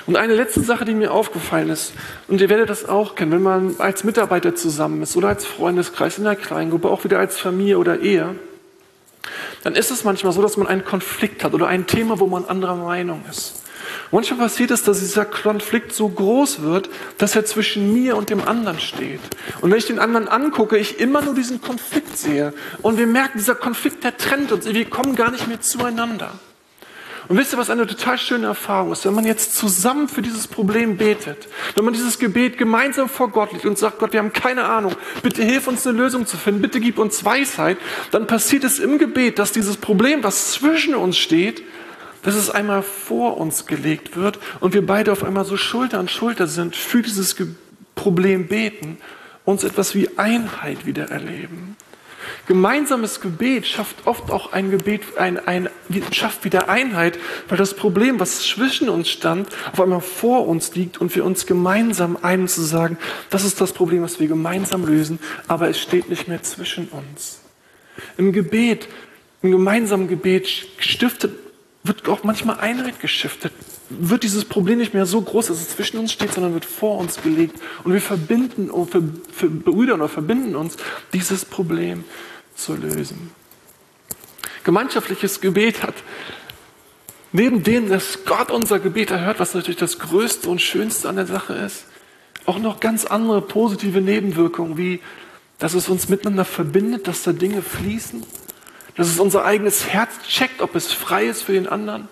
Und 0.07 0.17
eine 0.17 0.35
letzte 0.35 0.61
Sache, 0.61 0.85
die 0.85 0.95
mir 0.95 1.13
aufgefallen 1.13 1.71
ist, 1.71 1.93
und 2.27 2.41
ihr 2.41 2.49
werdet 2.49 2.71
das 2.71 2.89
auch 2.89 3.15
kennen, 3.15 3.31
wenn 3.31 3.43
man 3.43 3.77
als 3.79 4.03
Mitarbeiter 4.03 4.57
zusammen 4.57 5.01
ist 5.03 5.17
oder 5.17 5.29
als 5.29 5.47
Freundeskreis 5.47 6.19
in 6.19 6.27
einer 6.27 6.35
Kleingruppe, 6.35 6.89
auch 6.91 7.05
wieder 7.05 7.21
als 7.21 7.39
Familie 7.39 7.79
oder 7.79 8.01
Ehe, 8.01 8.35
dann 9.63 9.75
ist 9.75 9.91
es 9.91 10.05
manchmal 10.05 10.33
so, 10.33 10.43
dass 10.43 10.57
man 10.57 10.67
einen 10.67 10.85
Konflikt 10.85 11.45
hat 11.45 11.55
oder 11.55 11.67
ein 11.69 11.87
Thema, 11.87 12.21
wo 12.21 12.27
man 12.27 12.45
anderer 12.45 12.77
Meinung 12.77 13.25
ist. 13.31 13.63
Manchmal 14.11 14.41
passiert 14.41 14.71
es, 14.71 14.83
dass 14.85 15.01
dieser 15.01 15.25
Konflikt 15.25 15.93
so 15.93 16.09
groß 16.09 16.63
wird, 16.63 16.89
dass 17.19 17.35
er 17.35 17.45
zwischen 17.45 17.93
mir 17.93 18.17
und 18.17 18.31
dem 18.31 18.47
anderen 18.47 18.79
steht. 18.79 19.21
Und 19.61 19.71
wenn 19.71 19.79
ich 19.79 19.87
den 19.87 19.99
anderen 19.99 20.29
angucke, 20.29 20.77
ich 20.77 21.01
immer 21.01 21.23
nur 21.23 21.35
diesen 21.35 21.61
Konflikt 21.61 22.17
sehe. 22.17 22.53
Und 22.83 22.99
wir 22.99 23.07
merken, 23.07 23.39
dieser 23.39 23.55
Konflikt, 23.55 24.05
der 24.05 24.17
trennt 24.17 24.53
uns. 24.53 24.67
Wir 24.67 24.89
kommen 24.89 25.17
gar 25.17 25.31
nicht 25.31 25.49
mehr 25.49 25.61
zueinander. 25.61 26.33
Und 27.29 27.37
wisst 27.39 27.53
ihr, 27.53 27.59
was 27.59 27.71
eine 27.71 27.87
total 27.87 28.19
schöne 28.19 28.47
Erfahrung 28.47 28.93
ist? 28.93 29.05
Wenn 29.05 29.15
man 29.15 29.25
jetzt 29.25 29.55
zusammen 29.57 30.09
für 30.09 30.23
dieses 30.23 30.49
Problem 30.49 30.97
betet, 30.97 31.49
wenn 31.77 31.85
man 31.85 31.95
dieses 31.95 32.19
Gebet 32.19 32.59
gemeinsam 32.59 33.09
vor 33.09 33.29
Gott 33.31 33.53
liegt 33.53 33.65
und 33.65 33.79
sagt, 33.79 33.99
Gott, 33.99 34.13
wir 34.13 34.21
haben 34.21 34.33
keine 34.33 34.65
Ahnung, 34.65 34.95
bitte 35.23 35.43
hilf 35.43 35.69
uns 35.69 35.87
eine 35.87 35.97
Lösung 35.97 36.27
zu 36.27 36.37
finden, 36.37 36.61
bitte 36.61 36.81
gib 36.81 36.99
uns 36.99 37.25
Weisheit, 37.25 37.79
dann 38.11 38.27
passiert 38.27 38.65
es 38.65 38.79
im 38.79 38.99
Gebet, 38.99 39.39
dass 39.39 39.53
dieses 39.53 39.77
Problem, 39.77 40.25
was 40.25 40.53
zwischen 40.53 40.95
uns 40.95 41.17
steht, 41.17 41.63
dass 42.23 42.35
es 42.35 42.51
einmal 42.51 42.83
vor 42.83 43.39
uns 43.39 43.67
gelegt 43.67 44.17
wird 44.17 44.39
und 44.61 44.75
wir 44.75 44.85
beide 44.85 45.13
auf 45.13 45.25
einmal 45.25 45.45
so 45.45 45.57
Schulter 45.57 45.99
an 45.99 46.09
Schulter 46.09 46.47
sind, 46.47 46.77
für 46.77 47.03
dieses 47.03 47.37
Problem 47.95 48.49
beten, 48.49 48.99
uns 49.45 49.65
etwas 49.65 49.95
wie 49.95 50.09
Einheit 50.19 50.87
wieder 50.87 51.11
erleben. 51.11 51.77
Gemeinsames 52.47 53.21
Gebet 53.21 53.67
schafft 53.67 54.07
oft 54.07 54.31
auch 54.31 54.53
ein 54.53 54.71
Gebet, 54.71 55.17
ein, 55.17 55.39
ein, 55.47 55.69
schafft 56.11 56.45
wieder 56.45 56.69
Einheit, 56.69 57.19
weil 57.49 57.59
das 57.59 57.75
Problem, 57.75 58.21
was 58.21 58.43
zwischen 58.43 58.89
uns 58.89 59.09
stand, 59.09 59.49
auf 59.73 59.81
einmal 59.81 60.01
vor 60.01 60.47
uns 60.49 60.75
liegt 60.75 61.01
und 61.01 61.15
wir 61.15 61.25
uns 61.25 61.47
gemeinsam 61.47 62.19
einen 62.21 62.49
zu 62.49 62.63
sagen, 62.63 62.99
das 63.31 63.45
ist 63.45 63.61
das 63.61 63.73
Problem, 63.73 64.03
was 64.03 64.21
wir 64.21 64.29
gemeinsam 64.29 64.87
lösen, 64.87 65.19
aber 65.49 65.69
es 65.69 65.81
steht 65.81 66.09
nicht 66.09 66.29
mehr 66.29 66.43
zwischen 66.43 66.89
uns. 66.89 67.41
Im 68.17 68.33
Gebet, 68.33 68.89
im 69.43 69.51
gemeinsamen 69.51 70.09
Gebet 70.09 70.49
stiftet, 70.79 71.33
wird 71.85 72.09
auch 72.09 72.25
manchmal 72.25 72.61
Einheit 72.61 73.01
geschiftet, 73.01 73.53
wird 74.01 74.23
dieses 74.23 74.45
Problem 74.45 74.79
nicht 74.79 74.95
mehr 74.95 75.07
so 75.07 75.21
groß, 75.21 75.49
dass 75.49 75.61
es 75.61 75.71
zwischen 75.71 75.99
uns 75.99 76.13
steht, 76.13 76.33
sondern 76.33 76.55
wird 76.55 76.65
vor 76.65 76.99
uns 76.99 77.23
gelegt 77.23 77.57
und 77.85 77.93
wir 77.93 78.01
verbinden, 78.01 78.71
für, 78.87 79.03
für 79.33 79.49
Brüder 79.49 79.95
oder 79.95 80.09
verbinden 80.09 80.57
uns 80.57 80.77
dieses 81.13 81.45
Problem 81.45 82.05
zu 82.55 82.75
lösen. 82.75 83.31
Gemeinschaftliches 84.65 85.41
Gebet 85.41 85.83
hat 85.83 85.95
neben 87.33 87.63
dem, 87.63 87.89
dass 87.89 88.25
Gott 88.25 88.51
unser 88.51 88.79
Gebet 88.79 89.11
erhört, 89.11 89.41
was 89.41 89.55
natürlich 89.55 89.81
das 89.81 89.99
Größte 89.99 90.49
und 90.49 90.61
Schönste 90.61 91.09
an 91.09 91.17
der 91.17 91.27
Sache 91.27 91.55
ist, 91.55 91.87
auch 92.47 92.59
noch 92.59 92.81
ganz 92.81 93.05
andere 93.05 93.41
positive 93.43 94.01
Nebenwirkungen, 94.01 94.77
wie 94.77 95.01
dass 95.59 95.75
es 95.75 95.89
uns 95.89 96.09
miteinander 96.09 96.45
verbindet, 96.45 97.07
dass 97.07 97.23
da 97.23 97.33
Dinge 97.33 97.63
fließen, 97.63 98.25
dass 98.97 99.07
es 99.07 99.21
unser 99.21 99.45
eigenes 99.45 99.87
Herz 99.87 100.11
checkt, 100.29 100.61
ob 100.61 100.75
es 100.75 100.93
frei 100.93 101.27
ist 101.27 101.43
für 101.43 101.53
den 101.53 101.69
anderen 101.69 102.09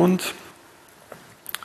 und 0.00 0.34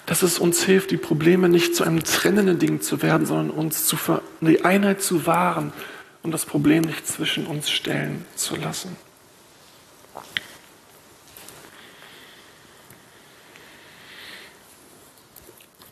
dass 0.08 0.22
es 0.22 0.40
uns 0.40 0.62
hilft, 0.62 0.92
die 0.92 0.98
Probleme 0.98 1.48
nicht 1.48 1.74
zu 1.74 1.86
einem 1.86 2.04
trennenden 2.04 2.60
Ding 2.60 2.82
zu 2.82 3.02
werden, 3.02 3.26
sondern 3.26 3.50
uns 3.50 3.86
zu, 3.86 3.98
die 4.42 4.66
Einheit 4.66 5.02
zu 5.02 5.26
wahren 5.26 5.72
und 6.22 6.32
das 6.32 6.46
Problem 6.46 6.84
nicht 6.84 7.08
zwischen 7.08 7.48
uns 7.48 7.70
stellen 7.70 8.26
zu 8.36 8.58
lassen. 8.58 8.98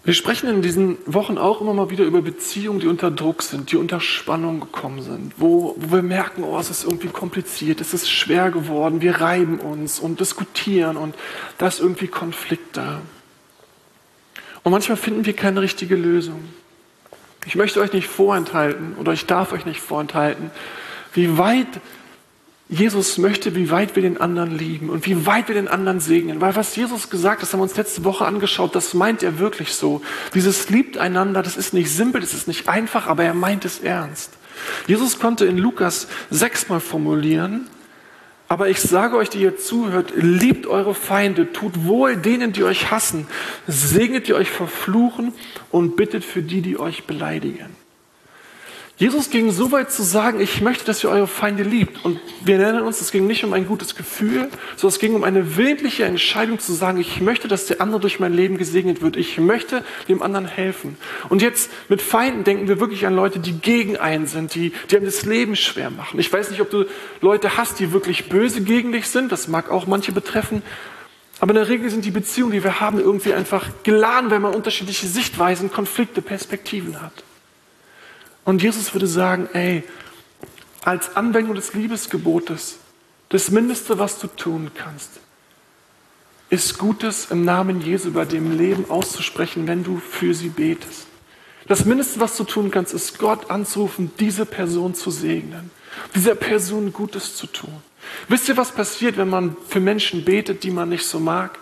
Wir 0.06 0.14
sprechen 0.14 0.50
in 0.50 0.62
diesen 0.62 0.98
Wochen 1.06 1.38
auch 1.38 1.62
immer 1.62 1.74
mal 1.74 1.90
wieder 1.90 2.04
über 2.04 2.22
Beziehungen, 2.22 2.82
die 2.82 2.88
unter 2.88 3.10
Druck 3.10 3.42
sind, 3.42 3.72
die 3.72 3.78
unter 3.78 4.02
Spannung 4.02 4.60
gekommen 4.60 5.02
sind, 5.02 5.34
wo, 5.38 5.76
wo 5.78 5.96
wir 5.96 6.02
merken, 6.02 6.44
oh, 6.44 6.60
es 6.60 6.70
ist 6.70 6.84
irgendwie 6.84 7.08
kompliziert, 7.08 7.80
es 7.80 7.94
ist 7.94 8.12
schwer 8.12 8.52
geworden, 8.52 9.02
wir 9.02 9.22
reiben 9.22 9.60
uns 9.60 10.02
und 10.02 10.20
diskutieren 10.20 10.98
und 10.98 11.16
da 11.58 11.68
ist 11.68 11.80
irgendwie 11.80 12.08
Konflikt 12.08 12.76
da. 12.76 13.02
Und 14.64 14.74
manchmal 14.74 14.98
finden 14.98 15.26
wir 15.26 15.34
keine 15.34 15.62
richtige 15.62 15.96
Lösung. 15.96 16.44
Ich 17.46 17.56
möchte 17.56 17.80
euch 17.80 17.94
nicht 17.94 18.08
vorenthalten 18.08 18.96
oder 18.98 19.14
ich 19.14 19.26
darf 19.26 19.54
euch 19.54 19.66
nicht 19.66 19.80
vorenthalten, 19.80 20.52
wie 21.14 21.38
weit 21.38 21.80
Jesus 22.74 23.20
möchte, 23.20 23.56
wie 23.56 23.70
weit 23.70 23.96
wir 23.96 24.02
den 24.02 24.20
anderen 24.20 24.58
lieben 24.58 24.90
und 24.90 25.06
wie 25.06 25.28
weit 25.28 25.48
wir 25.48 25.54
den 25.54 25.68
anderen 25.68 26.00
segnen. 26.00 26.42
Weil 26.42 26.56
was 26.56 26.76
Jesus 26.76 27.12
gesagt 27.12 27.38
hat, 27.38 27.44
das 27.44 27.54
haben 27.54 27.60
wir 27.60 27.64
uns 27.64 27.78
letzte 27.78 28.04
Woche 28.04 28.26
angeschaut, 28.26 28.74
das 28.74 28.96
meint 28.96 29.22
er 29.22 29.38
wirklich 29.38 29.74
so. 29.76 30.02
Dieses 30.34 30.70
liebt 30.70 30.98
einander, 30.98 31.44
das 31.44 31.56
ist 31.56 31.74
nicht 31.74 31.92
simpel, 31.92 32.20
das 32.20 32.34
ist 32.34 32.48
nicht 32.48 32.68
einfach, 32.68 33.06
aber 33.06 33.24
er 33.24 33.36
meint 33.36 33.64
es 33.64 33.80
ernst. 33.80 34.32
Jesus 34.88 35.20
konnte 35.20 35.46
in 35.46 35.60
Lukas 35.60 36.08
sechsmal 36.32 36.80
formulieren, 36.80 37.68
aber 38.48 38.70
ich 38.70 38.82
sage 38.82 39.18
euch, 39.18 39.30
die 39.30 39.42
ihr 39.42 39.58
zuhört, 39.58 40.14
liebt 40.16 40.66
eure 40.66 40.96
Feinde, 40.96 41.54
tut 41.54 41.86
wohl 41.86 42.18
denen, 42.18 42.54
die 42.54 42.64
euch 42.64 42.90
hassen, 42.90 43.28
segnet 43.68 44.28
die 44.28 44.34
euch 44.34 44.50
verfluchen 44.50 45.32
und 45.70 45.96
bittet 45.96 46.26
für 46.26 46.42
die, 46.42 46.62
die 46.62 46.80
euch 46.80 47.06
beleidigen. 47.06 47.83
Jesus 48.96 49.32
ging 49.32 49.50
so 49.50 49.72
weit 49.72 49.92
zu 49.92 50.04
sagen, 50.04 50.40
ich 50.40 50.62
möchte, 50.62 50.86
dass 50.86 51.04
ihr 51.04 51.10
eure 51.10 51.26
Feinde 51.26 51.64
liebt. 51.64 52.06
Und 52.06 52.20
wir 52.46 52.60
erinnern 52.60 52.84
uns, 52.84 53.02
es 53.02 53.12
ging 53.12 53.26
nicht 53.26 53.44
um 53.44 53.52
ein 53.52 53.66
gutes 53.66 53.96
Gefühl, 53.96 54.50
sondern 54.76 54.94
es 54.94 55.00
ging 55.00 55.16
um 55.16 55.24
eine 55.24 55.58
willentliche 55.58 56.04
Entscheidung 56.04 56.60
zu 56.60 56.74
sagen, 56.74 57.00
ich 57.00 57.20
möchte, 57.20 57.48
dass 57.48 57.66
der 57.66 57.82
andere 57.82 58.00
durch 58.00 58.20
mein 58.20 58.34
Leben 58.34 58.60
gesegnet 58.60 59.02
wird. 59.02 59.18
Ich 59.18 59.40
möchte 59.40 59.84
dem 60.10 60.22
anderen 60.22 60.46
helfen. 60.46 60.96
Und 61.30 61.42
jetzt 61.42 61.72
mit 61.90 62.04
Feinden 62.04 62.44
denken 62.44 62.68
wir 62.68 62.80
wirklich 62.80 63.08
an 63.08 63.16
Leute, 63.16 63.40
die 63.40 63.54
gegen 63.54 63.98
einen 63.98 64.28
sind, 64.28 64.54
die, 64.54 64.74
die 64.92 64.98
einem 64.98 65.06
das 65.06 65.26
Leben 65.26 65.56
schwer 65.56 65.90
machen. 65.90 66.20
Ich 66.20 66.32
weiß 66.32 66.52
nicht, 66.52 66.62
ob 66.62 66.70
du 66.70 66.86
Leute 67.20 67.58
hast, 67.58 67.80
die 67.80 67.94
wirklich 67.94 68.30
böse 68.30 68.62
gegen 68.62 68.92
dich 68.92 69.08
sind. 69.08 69.32
Das 69.32 69.48
mag 69.48 69.72
auch 69.72 69.88
manche 69.88 70.12
betreffen. 70.12 70.62
Aber 71.40 71.50
in 71.50 71.56
der 71.56 71.68
Regel 71.68 71.90
sind 71.90 72.06
die 72.06 72.12
Beziehungen, 72.12 72.52
die 72.52 72.64
wir 72.64 72.80
haben, 72.80 73.00
irgendwie 73.00 73.34
einfach 73.34 73.66
geladen, 73.82 74.30
weil 74.30 74.40
man 74.40 74.54
unterschiedliche 74.54 75.08
Sichtweisen, 75.08 75.72
Konflikte, 75.72 76.22
Perspektiven 76.22 77.02
hat. 77.02 77.24
Und 78.46 78.62
Jesus 78.62 78.94
würde 78.94 79.08
sagen, 79.08 79.48
ey, 79.54 79.84
als 80.84 81.16
Anwendung 81.16 81.56
des 81.56 81.74
Liebesgebotes, 81.74 82.78
das 83.30 83.50
Mindeste, 83.52 84.00
was 84.00 84.20
du 84.20 84.28
tun 84.28 84.72
kannst, 84.76 85.20
ist 86.50 86.78
Gutes 86.78 87.32
im 87.32 87.46
Namen 87.46 87.82
Jesu 87.82 88.10
über 88.10 88.26
dem 88.26 88.58
Leben 88.58 88.90
auszusprechen, 88.90 89.68
wenn 89.68 89.84
du 89.84 89.98
für 89.98 90.34
sie 90.34 90.50
betest. 90.50 91.08
Das 91.68 91.86
Mindeste, 91.86 92.20
was 92.20 92.38
du 92.38 92.44
tun 92.44 92.70
kannst, 92.70 92.94
ist 92.94 93.18
Gott 93.18 93.50
anzurufen, 93.50 94.12
diese 94.20 94.46
Person 94.46 94.94
zu 94.94 95.10
segnen, 95.10 95.72
dieser 96.14 96.36
Person 96.36 96.92
Gutes 96.92 97.36
zu 97.38 97.48
tun. 97.48 97.74
Wisst 98.28 98.50
ihr, 98.50 98.58
was 98.58 98.72
passiert, 98.72 99.18
wenn 99.18 99.30
man 99.30 99.56
für 99.68 99.80
Menschen 99.80 100.26
betet, 100.26 100.64
die 100.64 100.72
man 100.72 100.90
nicht 100.90 101.06
so 101.06 101.20
mag? 101.20 101.58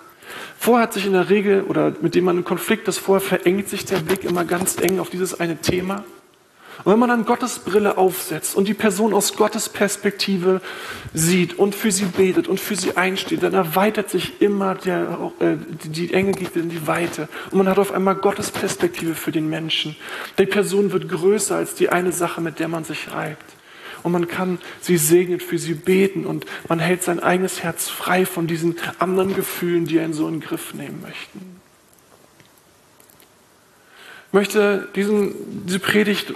Vorher 0.58 0.84
hat 0.84 0.94
sich 0.94 1.06
in 1.06 1.14
der 1.14 1.30
Regel, 1.30 1.64
oder 1.64 1.94
mit 2.02 2.16
dem 2.16 2.26
man 2.26 2.38
in 2.38 2.44
Konflikt 2.44 2.88
ist, 2.88 2.98
vorher 2.98 3.26
verengt 3.26 3.70
sich 3.70 3.86
der 3.86 4.00
Blick 4.00 4.24
immer 4.24 4.44
ganz 4.44 4.78
eng 4.78 5.00
auf 5.00 5.10
dieses 5.10 5.40
eine 5.40 5.62
Thema. 5.62 6.04
Und 6.84 6.94
wenn 6.94 7.00
man 7.00 7.10
dann 7.10 7.26
Gottes 7.26 7.60
Brille 7.60 7.98
aufsetzt 7.98 8.56
und 8.56 8.68
die 8.68 8.74
Person 8.74 9.14
aus 9.14 9.36
Gottes 9.36 9.70
Perspektive 9.70 10.62
sieht 11.14 11.58
und 11.60 11.76
für 11.76 11.92
sie 11.92 12.06
betet 12.06 12.48
und 12.48 12.60
für 12.60 12.76
sie 12.76 12.98
einsteht, 12.98 13.44
dann 13.44 13.54
erweitert 13.54 14.10
sich 14.10 14.42
immer 14.42 14.76
der, 14.76 15.32
äh, 15.40 15.56
die 15.84 16.14
Enge 16.14 16.32
geht 16.32 16.56
in 16.56 16.70
die 16.70 16.88
Weite. 16.88 17.28
Und 17.52 17.60
man 17.60 17.70
hat 17.70 17.80
auf 17.80 17.92
einmal 17.92 18.16
Gottes 18.16 18.52
Perspektive 18.52 19.16
für 19.16 19.32
den 19.32 19.50
Menschen. 19.50 19.96
Die 20.38 20.46
Person 20.46 20.92
wird 20.92 21.08
größer 21.08 21.56
als 21.56 21.76
die 21.76 21.90
eine 21.90 22.12
Sache, 22.12 22.42
mit 22.42 22.60
der 22.60 22.68
man 22.68 22.84
sich 22.84 23.12
reibt. 23.12 23.46
Und 24.04 24.14
man 24.14 24.28
kann 24.28 24.58
sie 24.80 24.98
segnen, 24.98 25.40
für 25.40 25.60
sie 25.60 25.76
beten 25.76 26.26
und 26.26 26.46
man 26.68 26.80
hält 26.80 27.04
sein 27.04 27.20
eigenes 27.20 27.62
Herz 27.62 27.88
frei 27.90 28.26
von 28.26 28.48
diesen 28.48 28.76
anderen 28.98 29.36
Gefühlen, 29.36 29.86
die 29.86 30.00
einen 30.00 30.14
so 30.14 30.28
in 30.28 30.36
den 30.36 30.42
Griff 30.42 30.74
nehmen 30.74 31.02
möchten. 31.02 31.61
Möchte 34.32 34.88
diesen, 34.96 35.66
diese 35.66 35.80
Predigt 35.80 36.34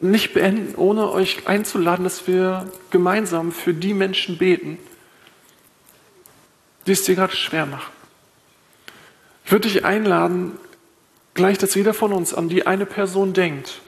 nicht 0.00 0.34
beenden, 0.34 0.74
ohne 0.76 1.10
euch 1.10 1.46
einzuladen, 1.46 2.04
dass 2.04 2.26
wir 2.26 2.70
gemeinsam 2.90 3.52
für 3.52 3.74
die 3.74 3.94
Menschen 3.94 4.38
beten, 4.38 4.78
die 6.86 6.92
es 6.92 7.02
dir 7.02 7.14
gerade 7.14 7.34
schwer 7.34 7.66
machen. 7.66 7.92
Ich 9.44 9.52
würde 9.52 9.68
dich 9.68 9.84
einladen, 9.84 10.52
gleich, 11.34 11.58
dass 11.58 11.74
jeder 11.74 11.94
von 11.94 12.12
uns 12.12 12.34
an 12.34 12.48
die 12.48 12.66
eine 12.66 12.86
Person 12.86 13.32
denkt, 13.32 13.80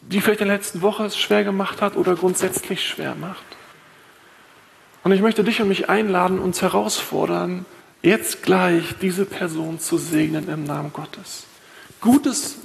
die 0.00 0.20
vielleicht 0.20 0.40
in 0.40 0.48
der 0.48 0.56
letzten 0.56 0.82
Woche 0.82 1.04
es 1.04 1.18
schwer 1.18 1.44
gemacht 1.44 1.82
hat 1.82 1.96
oder 1.96 2.14
grundsätzlich 2.14 2.84
schwer 2.86 3.14
macht. 3.14 3.44
Und 5.04 5.12
ich 5.12 5.20
möchte 5.20 5.44
dich 5.44 5.60
und 5.60 5.68
mich 5.68 5.88
einladen, 5.88 6.38
uns 6.38 6.62
herausfordern, 6.62 7.64
jetzt 8.02 8.42
gleich 8.42 8.96
diese 9.00 9.24
Person 9.24 9.78
zu 9.78 9.98
segnen 9.98 10.48
im 10.48 10.64
Namen 10.64 10.92
Gottes. 10.92 11.44
Gutes 12.00 12.56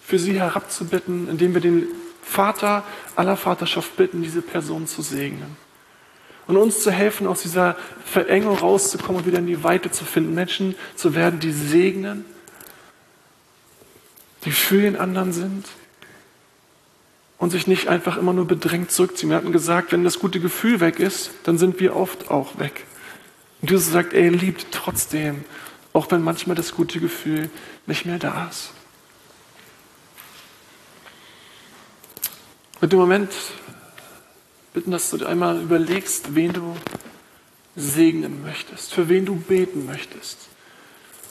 für 0.00 0.18
sie 0.18 0.38
herabzubitten, 0.38 1.28
indem 1.28 1.54
wir 1.54 1.60
den 1.60 1.86
Vater 2.22 2.84
aller 3.14 3.36
Vaterschaft 3.36 3.96
bitten, 3.96 4.22
diese 4.22 4.42
Person 4.42 4.86
zu 4.86 5.02
segnen. 5.02 5.56
Und 6.46 6.56
uns 6.56 6.82
zu 6.82 6.90
helfen, 6.90 7.26
aus 7.26 7.42
dieser 7.42 7.76
Verengung 8.04 8.56
rauszukommen 8.56 9.22
und 9.22 9.26
wieder 9.26 9.38
in 9.38 9.46
die 9.46 9.64
Weite 9.64 9.90
zu 9.90 10.04
finden, 10.04 10.34
Menschen 10.34 10.76
zu 10.94 11.14
werden, 11.14 11.40
die 11.40 11.52
segnen, 11.52 12.24
die 14.44 14.52
für 14.52 14.80
den 14.80 14.96
anderen 14.96 15.32
sind 15.32 15.66
und 17.38 17.50
sich 17.50 17.66
nicht 17.66 17.88
einfach 17.88 18.16
immer 18.16 18.32
nur 18.32 18.46
bedrängt 18.46 18.92
zurückziehen. 18.92 19.30
Wir 19.30 19.36
hatten 19.36 19.52
gesagt, 19.52 19.92
wenn 19.92 20.04
das 20.04 20.20
gute 20.20 20.40
Gefühl 20.40 20.80
weg 20.80 21.00
ist, 21.00 21.30
dann 21.44 21.58
sind 21.58 21.80
wir 21.80 21.96
oft 21.96 22.30
auch 22.30 22.58
weg. 22.58 22.84
Und 23.60 23.70
Jesus 23.70 23.90
sagt, 23.90 24.12
er 24.12 24.30
liebt 24.30 24.66
trotzdem, 24.70 25.44
auch 25.96 26.10
wenn 26.10 26.22
manchmal 26.22 26.54
das 26.54 26.72
gute 26.72 27.00
Gefühl 27.00 27.48
nicht 27.86 28.04
mehr 28.04 28.18
da 28.18 28.48
ist. 28.50 28.70
Mit 32.82 32.92
dem 32.92 32.98
Moment 32.98 33.32
bitten, 34.74 34.90
dass 34.90 35.08
du 35.08 35.16
dir 35.16 35.26
einmal 35.26 35.58
überlegst, 35.58 36.34
wen 36.34 36.52
du 36.52 36.76
segnen 37.76 38.42
möchtest, 38.42 38.92
für 38.92 39.08
wen 39.08 39.24
du 39.24 39.36
beten 39.36 39.86
möchtest. 39.86 40.36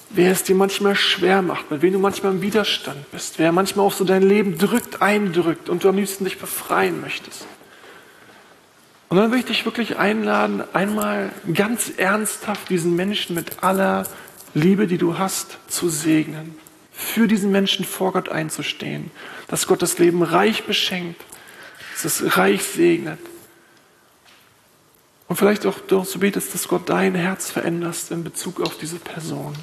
Wer 0.09 0.31
es 0.31 0.43
dir 0.43 0.55
manchmal 0.55 0.95
schwer 0.95 1.43
macht, 1.43 1.69
mit 1.69 1.83
wem 1.83 1.93
du 1.93 1.99
manchmal 1.99 2.31
im 2.31 2.41
Widerstand 2.41 3.11
bist, 3.11 3.37
wer 3.37 3.51
manchmal 3.51 3.85
auch 3.85 3.93
so 3.93 4.03
dein 4.03 4.23
Leben 4.23 4.57
drückt, 4.57 4.99
eindrückt 4.99 5.69
und 5.69 5.83
du 5.83 5.89
am 5.89 5.97
liebsten 5.97 6.23
dich 6.23 6.39
befreien 6.39 7.01
möchtest. 7.01 7.45
Und 9.09 9.17
dann 9.17 9.31
will 9.31 9.39
ich 9.39 9.45
dich 9.45 9.65
wirklich 9.65 9.97
einladen, 9.97 10.63
einmal 10.73 11.31
ganz 11.53 11.91
ernsthaft 11.97 12.69
diesen 12.69 12.95
Menschen 12.95 13.35
mit 13.35 13.63
aller 13.63 14.05
Liebe, 14.55 14.87
die 14.87 14.97
du 14.97 15.19
hast, 15.19 15.59
zu 15.67 15.89
segnen. 15.89 16.57
Für 16.91 17.27
diesen 17.27 17.51
Menschen 17.51 17.83
vor 17.83 18.13
Gott 18.13 18.29
einzustehen. 18.29 19.11
Dass 19.47 19.67
Gott 19.67 19.81
das 19.81 19.99
Leben 19.99 20.23
reich 20.23 20.63
beschenkt. 20.63 21.21
Dass 21.93 22.21
es 22.21 22.37
reich 22.37 22.63
segnet. 22.63 23.19
Und 25.27 25.35
vielleicht 25.35 25.65
auch 25.65 25.79
so 26.05 26.19
betest, 26.19 26.53
dass 26.53 26.67
Gott 26.67 26.87
dein 26.89 27.15
Herz 27.15 27.51
veränderst 27.51 28.11
in 28.11 28.23
Bezug 28.23 28.61
auf 28.61 28.77
diese 28.77 28.97
Person. 28.97 29.53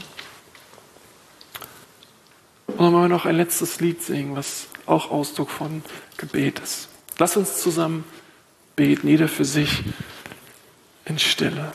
Und 2.66 2.78
dann 2.78 2.92
wollen 2.92 3.04
wir 3.04 3.08
noch 3.08 3.26
ein 3.26 3.36
letztes 3.36 3.80
Lied 3.80 4.02
singen, 4.02 4.36
was 4.36 4.66
auch 4.86 5.10
Ausdruck 5.10 5.50
von 5.50 5.82
Gebet 6.18 6.58
ist. 6.58 6.88
Lass 7.18 7.36
uns 7.36 7.62
zusammen 7.62 8.04
beten, 8.76 9.08
jeder 9.08 9.28
für 9.28 9.44
sich 9.44 9.84
in 11.04 11.18
Stille. 11.18 11.72